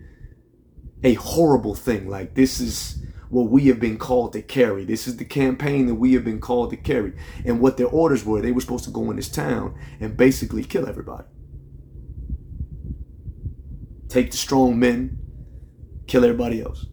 a 1.04 1.14
horrible 1.16 1.76
thing. 1.76 2.10
Like 2.10 2.34
this 2.36 2.60
is 2.60 3.00
what 3.30 3.50
we 3.50 3.68
have 3.68 3.80
been 3.80 3.98
called 3.98 4.34
to 4.34 4.42
carry. 4.42 4.86
This 4.86 5.08
is 5.08 5.18
the 5.18 5.26
campaign 5.26 5.88
that 5.88 5.96
we 5.96 6.14
have 6.14 6.26
been 6.26 6.40
called 6.40 6.72
to 6.72 6.78
carry. 6.78 7.14
And 7.46 7.60
what 7.60 7.78
their 7.78 7.88
orders 7.88 8.26
were, 8.26 8.42
they 8.42 8.52
were 8.52 8.62
supposed 8.62 8.86
to 8.86 8.92
go 8.92 9.10
in 9.12 9.18
this 9.18 9.30
town 9.30 9.76
and 10.00 10.18
basically 10.18 10.64
kill 10.64 10.88
everybody. 10.88 11.26
take 14.10 14.32
the 14.32 14.38
strong 14.38 14.80
men, 14.80 15.20
kill 16.08 16.24
everybody 16.26 16.62
else. 16.62 16.86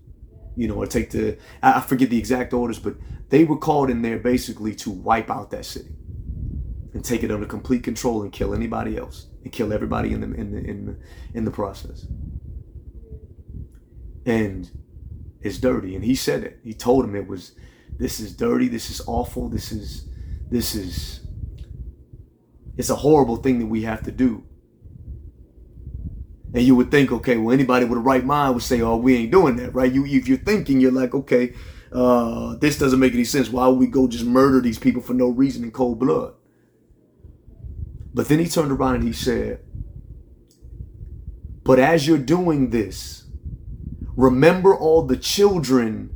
You 0.56 0.68
know, 0.68 0.76
or 0.76 0.86
take 0.86 1.10
the, 1.10 1.38
I 1.62 1.80
forget 1.80 2.10
the 2.10 2.18
exact 2.18 2.52
orders, 2.52 2.78
but 2.78 2.96
they 3.30 3.44
were 3.44 3.58
called 3.58 3.90
in 3.90 4.02
there 4.02 4.18
basically 4.18 4.74
to 4.76 4.90
wipe 4.90 5.30
out 5.30 5.50
that 5.50 5.64
city 5.64 5.90
and 6.94 7.04
take 7.04 7.24
it 7.24 7.30
under 7.30 7.46
complete 7.46 7.82
control 7.82 8.22
and 8.22 8.32
kill 8.32 8.54
anybody 8.54 8.96
else 8.96 9.26
and 9.44 9.52
kill 9.52 9.72
everybody 9.72 10.12
in 10.12 10.20
the 10.20 10.32
in 10.34 10.52
the 10.52 10.58
in 10.58 10.86
the 10.86 10.96
in 11.34 11.44
the 11.44 11.50
process. 11.50 12.06
And 14.26 14.70
it's 15.44 15.58
dirty. 15.58 15.94
And 15.94 16.04
he 16.04 16.14
said 16.14 16.42
it. 16.42 16.58
He 16.64 16.72
told 16.72 17.04
him 17.04 17.14
it 17.14 17.28
was 17.28 17.52
this 17.98 18.18
is 18.18 18.34
dirty, 18.34 18.66
this 18.66 18.90
is 18.90 19.00
awful, 19.06 19.48
this 19.48 19.70
is 19.70 20.08
this 20.50 20.74
is 20.74 21.20
it's 22.76 22.90
a 22.90 22.96
horrible 22.96 23.36
thing 23.36 23.60
that 23.60 23.66
we 23.66 23.82
have 23.82 24.02
to 24.04 24.10
do. 24.10 24.44
And 26.54 26.62
you 26.62 26.74
would 26.76 26.90
think, 26.90 27.12
okay, 27.12 27.36
well, 27.36 27.52
anybody 27.52 27.84
with 27.84 27.98
a 27.98 28.02
right 28.02 28.24
mind 28.24 28.54
would 28.54 28.62
say, 28.62 28.80
oh, 28.80 28.96
we 28.96 29.16
ain't 29.16 29.32
doing 29.32 29.56
that, 29.56 29.74
right? 29.74 29.92
You, 29.92 30.04
if 30.06 30.28
you're 30.28 30.38
thinking, 30.38 30.80
you're 30.80 30.92
like, 30.92 31.12
okay, 31.12 31.52
uh, 31.92 32.54
this 32.56 32.78
doesn't 32.78 33.00
make 33.00 33.12
any 33.12 33.24
sense. 33.24 33.48
Why 33.48 33.66
would 33.66 33.78
we 33.78 33.86
go 33.86 34.06
just 34.08 34.24
murder 34.24 34.60
these 34.60 34.78
people 34.78 35.02
for 35.02 35.14
no 35.14 35.28
reason 35.28 35.64
in 35.64 35.72
cold 35.72 35.98
blood? 35.98 36.34
But 38.12 38.28
then 38.28 38.38
he 38.38 38.46
turned 38.46 38.70
around 38.70 38.96
and 38.96 39.04
he 39.04 39.12
said, 39.12 39.60
But 41.64 41.80
as 41.80 42.06
you're 42.06 42.18
doing 42.18 42.70
this, 42.70 43.23
remember 44.16 44.76
all 44.76 45.02
the 45.02 45.16
children, 45.16 46.10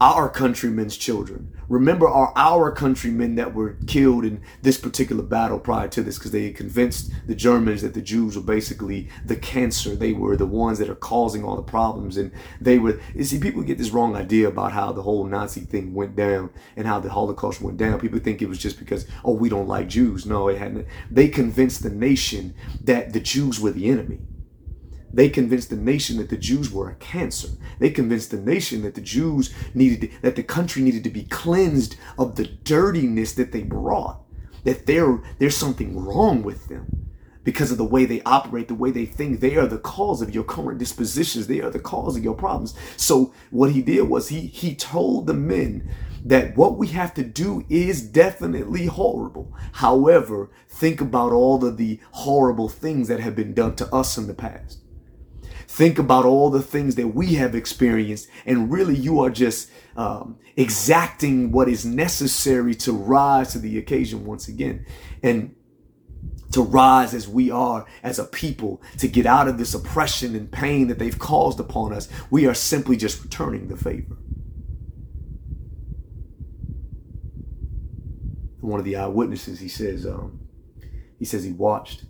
our 0.00 0.28
countrymen's 0.28 0.96
children, 0.96 1.52
Remember 1.68 2.08
our 2.08 2.32
our 2.34 2.72
countrymen 2.72 3.34
that 3.34 3.52
were 3.52 3.76
killed 3.86 4.24
in 4.24 4.40
this 4.62 4.78
particular 4.78 5.22
battle 5.22 5.58
prior 5.58 5.88
to 5.88 6.02
this 6.02 6.16
because 6.16 6.30
they 6.30 6.50
convinced 6.50 7.12
the 7.26 7.34
Germans 7.34 7.82
that 7.82 7.92
the 7.92 8.00
Jews 8.00 8.36
were 8.36 8.42
basically 8.42 9.10
the 9.26 9.36
cancer. 9.36 9.94
They 9.94 10.14
were 10.14 10.36
the 10.36 10.46
ones 10.46 10.78
that 10.78 10.88
are 10.88 10.94
causing 10.94 11.44
all 11.44 11.56
the 11.56 11.62
problems. 11.62 12.16
And 12.16 12.32
they 12.58 12.78
were, 12.78 12.98
you 13.14 13.24
see, 13.24 13.38
people 13.38 13.62
get 13.62 13.76
this 13.76 13.90
wrong 13.90 14.16
idea 14.16 14.48
about 14.48 14.72
how 14.72 14.92
the 14.92 15.02
whole 15.02 15.24
Nazi 15.24 15.60
thing 15.60 15.92
went 15.92 16.16
down 16.16 16.48
and 16.74 16.86
how 16.86 17.00
the 17.00 17.10
Holocaust 17.10 17.60
went 17.60 17.76
down. 17.76 18.00
People 18.00 18.18
think 18.18 18.40
it 18.40 18.48
was 18.48 18.58
just 18.58 18.78
because, 18.78 19.06
oh, 19.22 19.34
we 19.34 19.50
don't 19.50 19.68
like 19.68 19.90
Jews. 19.90 20.24
No, 20.24 20.48
it 20.48 20.56
hadn't. 20.56 20.86
They 21.10 21.28
convinced 21.28 21.82
the 21.82 21.90
nation 21.90 22.54
that 22.82 23.12
the 23.12 23.20
Jews 23.20 23.60
were 23.60 23.72
the 23.72 23.90
enemy. 23.90 24.20
They 25.12 25.30
convinced 25.30 25.70
the 25.70 25.76
nation 25.76 26.18
that 26.18 26.28
the 26.28 26.36
Jews 26.36 26.70
were 26.70 26.90
a 26.90 26.94
cancer. 26.96 27.48
They 27.78 27.90
convinced 27.90 28.30
the 28.30 28.38
nation 28.38 28.82
that 28.82 28.94
the 28.94 29.00
Jews 29.00 29.54
needed, 29.74 30.00
to, 30.02 30.20
that 30.22 30.36
the 30.36 30.42
country 30.42 30.82
needed 30.82 31.04
to 31.04 31.10
be 31.10 31.24
cleansed 31.24 31.96
of 32.18 32.36
the 32.36 32.44
dirtiness 32.44 33.32
that 33.34 33.52
they 33.52 33.62
brought. 33.62 34.20
That 34.64 34.86
there, 34.86 35.20
there's 35.38 35.56
something 35.56 35.98
wrong 35.98 36.42
with 36.42 36.68
them 36.68 37.08
because 37.42 37.70
of 37.70 37.78
the 37.78 37.84
way 37.84 38.04
they 38.04 38.20
operate, 38.26 38.68
the 38.68 38.74
way 38.74 38.90
they 38.90 39.06
think. 39.06 39.40
They 39.40 39.56
are 39.56 39.66
the 39.66 39.78
cause 39.78 40.20
of 40.20 40.34
your 40.34 40.44
current 40.44 40.78
dispositions. 40.78 41.46
They 41.46 41.60
are 41.60 41.70
the 41.70 41.78
cause 41.78 42.16
of 42.16 42.22
your 42.22 42.34
problems. 42.34 42.74
So 42.98 43.32
what 43.50 43.72
he 43.72 43.80
did 43.80 44.02
was 44.02 44.28
he 44.28 44.48
he 44.48 44.74
told 44.74 45.26
the 45.26 45.34
men 45.34 45.88
that 46.24 46.56
what 46.56 46.76
we 46.76 46.88
have 46.88 47.14
to 47.14 47.22
do 47.22 47.64
is 47.70 48.02
definitely 48.02 48.86
horrible. 48.86 49.56
However, 49.72 50.50
think 50.68 51.00
about 51.00 51.32
all 51.32 51.64
of 51.64 51.78
the 51.78 52.00
horrible 52.10 52.68
things 52.68 53.08
that 53.08 53.20
have 53.20 53.34
been 53.34 53.54
done 53.54 53.76
to 53.76 53.94
us 53.94 54.18
in 54.18 54.26
the 54.26 54.34
past. 54.34 54.80
Think 55.78 56.00
about 56.00 56.24
all 56.24 56.50
the 56.50 56.60
things 56.60 56.96
that 56.96 57.06
we 57.06 57.34
have 57.34 57.54
experienced, 57.54 58.26
and 58.44 58.68
really 58.68 58.96
you 58.96 59.20
are 59.20 59.30
just 59.30 59.70
um, 59.96 60.36
exacting 60.56 61.52
what 61.52 61.68
is 61.68 61.84
necessary 61.86 62.74
to 62.74 62.92
rise 62.92 63.52
to 63.52 63.60
the 63.60 63.78
occasion 63.78 64.24
once 64.26 64.48
again. 64.48 64.84
And 65.22 65.54
to 66.50 66.62
rise 66.62 67.14
as 67.14 67.28
we 67.28 67.52
are 67.52 67.86
as 68.02 68.18
a 68.18 68.24
people, 68.24 68.82
to 68.98 69.06
get 69.06 69.24
out 69.24 69.46
of 69.46 69.56
this 69.56 69.72
oppression 69.72 70.34
and 70.34 70.50
pain 70.50 70.88
that 70.88 70.98
they've 70.98 71.16
caused 71.16 71.60
upon 71.60 71.92
us. 71.92 72.08
We 72.28 72.44
are 72.46 72.54
simply 72.54 72.96
just 72.96 73.22
returning 73.22 73.68
the 73.68 73.76
favor. 73.76 74.16
One 78.58 78.80
of 78.80 78.84
the 78.84 78.96
eyewitnesses, 78.96 79.60
he 79.60 79.68
says, 79.68 80.04
um, 80.04 80.40
he 81.20 81.24
says 81.24 81.44
he 81.44 81.52
watched, 81.52 82.02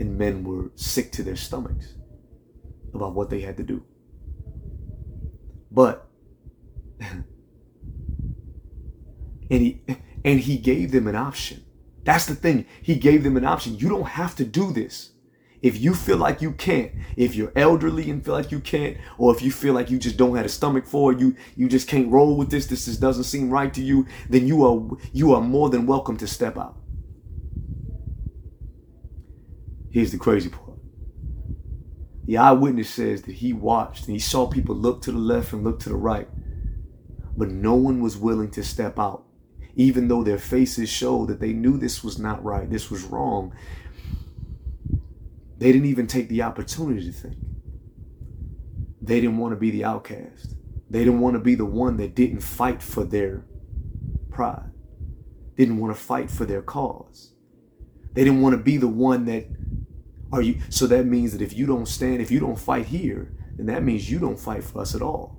and 0.00 0.18
men 0.18 0.42
were 0.42 0.72
sick 0.74 1.12
to 1.12 1.22
their 1.22 1.36
stomachs 1.36 1.94
about 2.94 3.14
what 3.14 3.30
they 3.30 3.40
had 3.40 3.56
to 3.56 3.62
do. 3.62 3.84
But 5.70 6.08
and 7.00 7.24
he 9.50 9.82
and 10.24 10.40
he 10.40 10.56
gave 10.56 10.92
them 10.92 11.06
an 11.06 11.16
option. 11.16 11.64
That's 12.04 12.26
the 12.26 12.34
thing. 12.34 12.66
He 12.82 12.96
gave 12.96 13.24
them 13.24 13.36
an 13.36 13.44
option. 13.44 13.78
You 13.78 13.88
don't 13.88 14.08
have 14.08 14.36
to 14.36 14.44
do 14.44 14.72
this. 14.72 15.10
If 15.62 15.80
you 15.80 15.94
feel 15.94 16.18
like 16.18 16.42
you 16.42 16.52
can't, 16.52 16.92
if 17.16 17.34
you're 17.34 17.52
elderly 17.56 18.10
and 18.10 18.22
feel 18.22 18.34
like 18.34 18.52
you 18.52 18.60
can't, 18.60 18.98
or 19.16 19.34
if 19.34 19.40
you 19.40 19.50
feel 19.50 19.72
like 19.72 19.90
you 19.90 19.98
just 19.98 20.18
don't 20.18 20.36
have 20.36 20.44
a 20.44 20.50
stomach 20.50 20.86
for 20.86 21.12
it, 21.12 21.18
you 21.18 21.34
you 21.56 21.68
just 21.68 21.88
can't 21.88 22.12
roll 22.12 22.36
with 22.36 22.50
this, 22.50 22.66
this 22.66 22.84
just 22.84 23.00
doesn't 23.00 23.24
seem 23.24 23.50
right 23.50 23.72
to 23.72 23.82
you, 23.82 24.06
then 24.28 24.46
you 24.46 24.64
are 24.66 24.98
you 25.12 25.32
are 25.32 25.40
more 25.40 25.70
than 25.70 25.86
welcome 25.86 26.18
to 26.18 26.26
step 26.26 26.58
out. 26.58 26.76
Here's 29.90 30.12
the 30.12 30.18
crazy 30.18 30.50
part. 30.50 30.63
The 32.26 32.38
eyewitness 32.38 32.88
says 32.88 33.22
that 33.22 33.36
he 33.36 33.52
watched 33.52 34.06
and 34.06 34.14
he 34.14 34.18
saw 34.18 34.46
people 34.46 34.74
look 34.74 35.02
to 35.02 35.12
the 35.12 35.18
left 35.18 35.52
and 35.52 35.62
look 35.62 35.80
to 35.80 35.90
the 35.90 35.96
right, 35.96 36.28
but 37.36 37.50
no 37.50 37.74
one 37.74 38.00
was 38.00 38.16
willing 38.16 38.50
to 38.52 38.62
step 38.64 38.98
out, 38.98 39.24
even 39.74 40.08
though 40.08 40.22
their 40.22 40.38
faces 40.38 40.88
showed 40.88 41.28
that 41.28 41.40
they 41.40 41.52
knew 41.52 41.76
this 41.76 42.02
was 42.02 42.18
not 42.18 42.42
right, 42.42 42.70
this 42.70 42.90
was 42.90 43.02
wrong. 43.04 43.54
They 45.58 45.70
didn't 45.70 45.88
even 45.88 46.06
take 46.06 46.28
the 46.28 46.42
opportunity 46.42 47.04
to 47.06 47.12
think. 47.12 47.36
They 49.02 49.20
didn't 49.20 49.38
want 49.38 49.52
to 49.52 49.56
be 49.56 49.70
the 49.70 49.84
outcast. 49.84 50.54
They 50.88 51.00
didn't 51.00 51.20
want 51.20 51.34
to 51.34 51.40
be 51.40 51.54
the 51.54 51.66
one 51.66 51.98
that 51.98 52.14
didn't 52.14 52.40
fight 52.40 52.82
for 52.82 53.04
their 53.04 53.44
pride, 54.30 54.70
didn't 55.56 55.78
want 55.78 55.94
to 55.94 56.00
fight 56.00 56.30
for 56.30 56.44
their 56.46 56.62
cause. 56.62 57.32
They 58.14 58.24
didn't 58.24 58.42
want 58.42 58.54
to 58.54 58.62
be 58.62 58.76
the 58.76 58.88
one 58.88 59.26
that 59.26 59.46
are 60.34 60.42
you 60.42 60.60
so 60.68 60.86
that 60.88 61.06
means 61.06 61.32
that 61.32 61.40
if 61.40 61.56
you 61.56 61.66
don't 61.66 61.86
stand, 61.86 62.20
if 62.20 62.30
you 62.30 62.40
don't 62.40 62.58
fight 62.58 62.86
here, 62.86 63.32
then 63.56 63.66
that 63.66 63.82
means 63.82 64.10
you 64.10 64.18
don't 64.18 64.38
fight 64.38 64.64
for 64.64 64.80
us 64.80 64.94
at 64.94 65.02
all. 65.02 65.38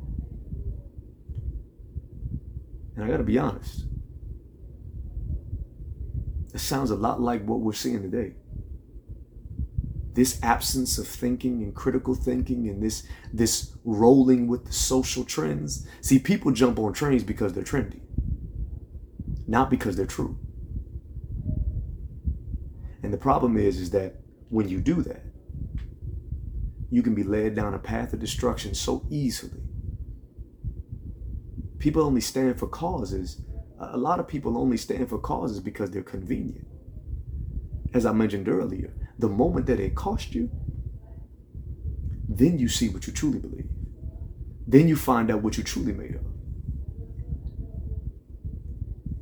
And 2.95 3.03
I 3.03 3.07
gotta 3.07 3.23
be 3.23 3.37
honest. 3.37 3.85
It 6.53 6.59
sounds 6.59 6.89
a 6.89 6.95
lot 6.95 7.19
like 7.19 7.43
what 7.45 7.59
we're 7.59 7.73
seeing 7.73 8.01
today. 8.01 8.35
This 10.13 10.41
absence 10.41 10.97
of 10.97 11.05
thinking 11.05 11.61
and 11.61 11.75
critical 11.75 12.15
thinking 12.15 12.69
and 12.69 12.81
this 12.81 13.03
this 13.33 13.75
rolling 13.83 14.47
with 14.47 14.65
the 14.65 14.71
social 14.71 15.25
trends. 15.25 15.85
See, 15.99 16.19
people 16.19 16.51
jump 16.51 16.79
on 16.79 16.93
trains 16.93 17.25
because 17.25 17.51
they're 17.51 17.65
trendy, 17.65 17.99
not 19.45 19.69
because 19.69 19.97
they're 19.97 20.05
true. 20.05 20.37
And 23.03 23.13
the 23.13 23.17
problem 23.17 23.57
is, 23.57 23.77
is 23.77 23.89
that 23.91 24.24
when 24.49 24.69
you 24.69 24.79
do 24.79 25.01
that, 25.03 25.23
you 26.91 27.01
can 27.01 27.15
be 27.15 27.23
led 27.23 27.55
down 27.55 27.73
a 27.73 27.79
path 27.79 28.13
of 28.13 28.19
destruction 28.19 28.73
so 28.73 29.05
easily. 29.09 29.61
People 31.79 32.03
only 32.03 32.21
stand 32.21 32.57
for 32.57 32.67
causes. 32.67 33.41
A 33.79 33.97
lot 33.97 34.19
of 34.19 34.27
people 34.27 34.57
only 34.57 34.77
stand 34.77 35.09
for 35.09 35.17
causes 35.17 35.59
because 35.59 35.91
they're 35.91 36.03
convenient. 36.03 36.67
As 37.93 38.05
I 38.05 38.11
mentioned 38.11 38.47
earlier, 38.47 38.93
the 39.19 39.27
moment 39.27 39.65
that 39.67 39.79
it 39.79 39.95
cost 39.95 40.33
you, 40.33 40.49
then 42.27 42.59
you 42.59 42.67
see 42.67 42.89
what 42.89 43.07
you 43.07 43.13
truly 43.13 43.39
believe. 43.39 43.69
Then 44.67 44.87
you 44.87 44.95
find 44.95 45.29
out 45.29 45.41
what 45.41 45.57
you're 45.57 45.65
truly 45.65 45.93
made 45.93 46.15
of. 46.15 46.25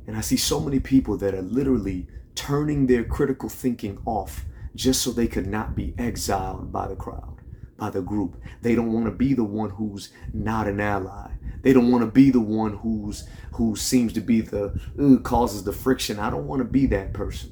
And 0.06 0.16
I 0.16 0.20
see 0.20 0.36
so 0.36 0.60
many 0.60 0.80
people 0.80 1.16
that 1.18 1.34
are 1.34 1.42
literally 1.42 2.06
turning 2.34 2.86
their 2.86 3.04
critical 3.04 3.48
thinking 3.48 3.98
off 4.04 4.44
just 4.74 5.02
so 5.02 5.10
they 5.10 5.26
could 5.26 5.46
not 5.46 5.74
be 5.74 5.94
exiled 5.98 6.72
by 6.72 6.88
the 6.88 6.96
crowd, 6.96 7.40
by 7.76 7.90
the 7.90 8.02
group. 8.02 8.36
They 8.62 8.74
don't 8.74 8.92
want 8.92 9.06
to 9.06 9.12
be 9.12 9.34
the 9.34 9.44
one 9.44 9.70
who's 9.70 10.10
not 10.32 10.66
an 10.66 10.80
ally. 10.80 11.30
They 11.62 11.72
don't 11.72 11.90
want 11.90 12.02
to 12.04 12.10
be 12.10 12.30
the 12.30 12.40
one 12.40 12.76
who's 12.78 13.26
who 13.52 13.76
seems 13.76 14.12
to 14.14 14.20
be 14.20 14.40
the 14.42 14.78
uh, 15.00 15.22
causes 15.22 15.64
the 15.64 15.72
friction. 15.72 16.18
I 16.18 16.28
don't 16.28 16.46
want 16.46 16.60
to 16.60 16.64
be 16.64 16.86
that 16.86 17.12
person. 17.12 17.50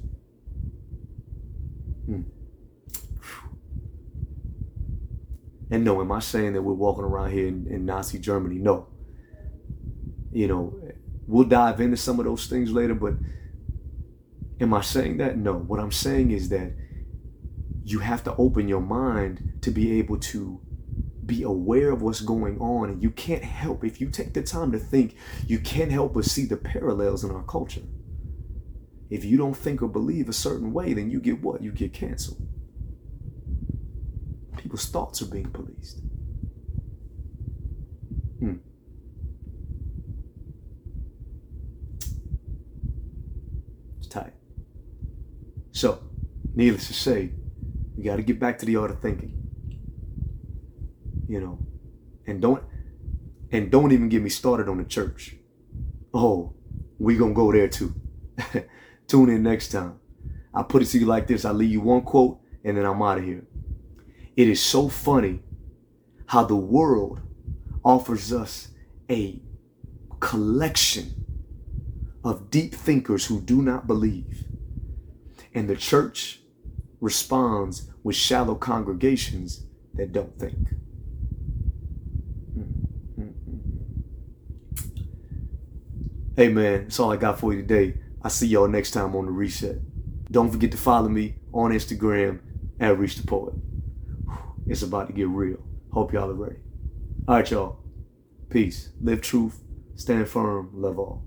Hmm. 2.06 2.22
And 5.70 5.84
no, 5.84 6.02
am 6.02 6.12
I 6.12 6.18
saying 6.18 6.52
that 6.52 6.62
we're 6.62 6.74
walking 6.74 7.04
around 7.04 7.30
here 7.30 7.46
in, 7.46 7.66
in 7.68 7.86
Nazi 7.86 8.18
Germany? 8.18 8.56
No. 8.56 8.88
You 10.30 10.48
know, 10.48 10.78
we'll 11.26 11.48
dive 11.48 11.80
into 11.80 11.96
some 11.96 12.18
of 12.18 12.26
those 12.26 12.46
things 12.46 12.70
later, 12.70 12.94
but 12.94 13.14
am 14.60 14.74
I 14.74 14.82
saying 14.82 15.16
that? 15.18 15.38
No. 15.38 15.54
What 15.54 15.80
I'm 15.80 15.92
saying 15.92 16.32
is 16.32 16.50
that 16.50 16.72
you 17.84 17.98
have 18.00 18.22
to 18.24 18.34
open 18.36 18.68
your 18.68 18.80
mind 18.80 19.58
to 19.62 19.70
be 19.70 19.98
able 19.98 20.18
to 20.18 20.60
be 21.24 21.42
aware 21.42 21.90
of 21.90 22.02
what's 22.02 22.20
going 22.20 22.58
on 22.60 22.90
and 22.90 23.02
you 23.02 23.10
can't 23.10 23.44
help 23.44 23.84
if 23.84 24.00
you 24.00 24.08
take 24.08 24.34
the 24.34 24.42
time 24.42 24.72
to 24.72 24.78
think 24.78 25.16
you 25.46 25.58
can't 25.58 25.92
help 25.92 26.14
but 26.14 26.24
see 26.24 26.44
the 26.44 26.56
parallels 26.56 27.22
in 27.24 27.30
our 27.30 27.44
culture 27.44 27.82
if 29.08 29.24
you 29.24 29.36
don't 29.36 29.56
think 29.56 29.82
or 29.82 29.88
believe 29.88 30.28
a 30.28 30.32
certain 30.32 30.72
way 30.72 30.92
then 30.92 31.10
you 31.10 31.20
get 31.20 31.40
what 31.40 31.62
you 31.62 31.70
get 31.70 31.92
canceled 31.92 32.42
people's 34.62 34.88
thoughts 34.88 35.20
are 35.20 35.26
being 35.26 35.50
policed. 35.50 35.98
Hmm. 38.38 38.54
It's 43.98 44.06
tight. 44.08 44.32
So, 45.72 46.02
needless 46.54 46.86
to 46.86 46.94
say, 46.94 47.32
we 48.02 48.08
got 48.08 48.16
to 48.16 48.22
get 48.22 48.40
back 48.40 48.58
to 48.58 48.66
the 48.66 48.74
art 48.74 48.90
of 48.90 49.00
thinking. 49.00 49.32
You 51.28 51.40
know, 51.40 51.58
and 52.26 52.42
don't 52.42 52.64
and 53.52 53.70
don't 53.70 53.92
even 53.92 54.08
get 54.08 54.22
me 54.22 54.28
started 54.28 54.68
on 54.68 54.78
the 54.78 54.84
church. 54.84 55.36
Oh, 56.12 56.52
we 56.98 57.16
gonna 57.16 57.32
go 57.32 57.52
there 57.52 57.68
too. 57.68 57.94
Tune 59.06 59.28
in 59.28 59.44
next 59.44 59.68
time. 59.68 60.00
I 60.52 60.64
put 60.64 60.82
it 60.82 60.86
to 60.86 60.98
you 60.98 61.06
like 61.06 61.28
this. 61.28 61.44
I 61.44 61.52
leave 61.52 61.70
you 61.70 61.80
one 61.80 62.02
quote 62.02 62.40
and 62.64 62.76
then 62.76 62.84
I'm 62.84 63.00
out 63.00 63.18
of 63.18 63.24
here. 63.24 63.46
It 64.36 64.48
is 64.48 64.60
so 64.60 64.88
funny 64.88 65.38
how 66.26 66.42
the 66.42 66.56
world 66.56 67.20
offers 67.84 68.32
us 68.32 68.68
a 69.08 69.40
collection 70.18 71.24
of 72.24 72.50
deep 72.50 72.74
thinkers 72.74 73.26
who 73.26 73.40
do 73.40 73.62
not 73.62 73.86
believe. 73.86 74.44
And 75.54 75.68
the 75.68 75.76
church 75.76 76.40
responds 77.00 77.91
with 78.02 78.16
shallow 78.16 78.54
congregations 78.54 79.64
that 79.94 80.12
don't 80.12 80.38
think. 80.38 80.56
Hey 86.34 86.48
man, 86.48 86.84
that's 86.84 86.98
all 86.98 87.12
I 87.12 87.16
got 87.16 87.38
for 87.38 87.52
you 87.52 87.60
today. 87.60 87.98
I'll 88.22 88.30
see 88.30 88.46
y'all 88.46 88.66
next 88.66 88.92
time 88.92 89.14
on 89.14 89.26
the 89.26 89.32
reset. 89.32 89.76
Don't 90.30 90.50
forget 90.50 90.70
to 90.70 90.78
follow 90.78 91.08
me 91.08 91.34
on 91.52 91.72
Instagram 91.72 92.40
at 92.80 92.98
Reese 92.98 93.16
the 93.16 93.26
Poet. 93.26 93.54
It's 94.66 94.82
about 94.82 95.08
to 95.08 95.12
get 95.12 95.28
real. 95.28 95.58
Hope 95.92 96.12
y'all 96.12 96.30
are 96.30 96.34
ready. 96.34 96.56
All 97.28 97.36
right, 97.36 97.50
y'all. 97.50 97.80
Peace. 98.48 98.90
Live 99.02 99.20
truth. 99.20 99.60
Stand 99.94 100.28
firm. 100.28 100.70
Love 100.72 100.98
all. 100.98 101.22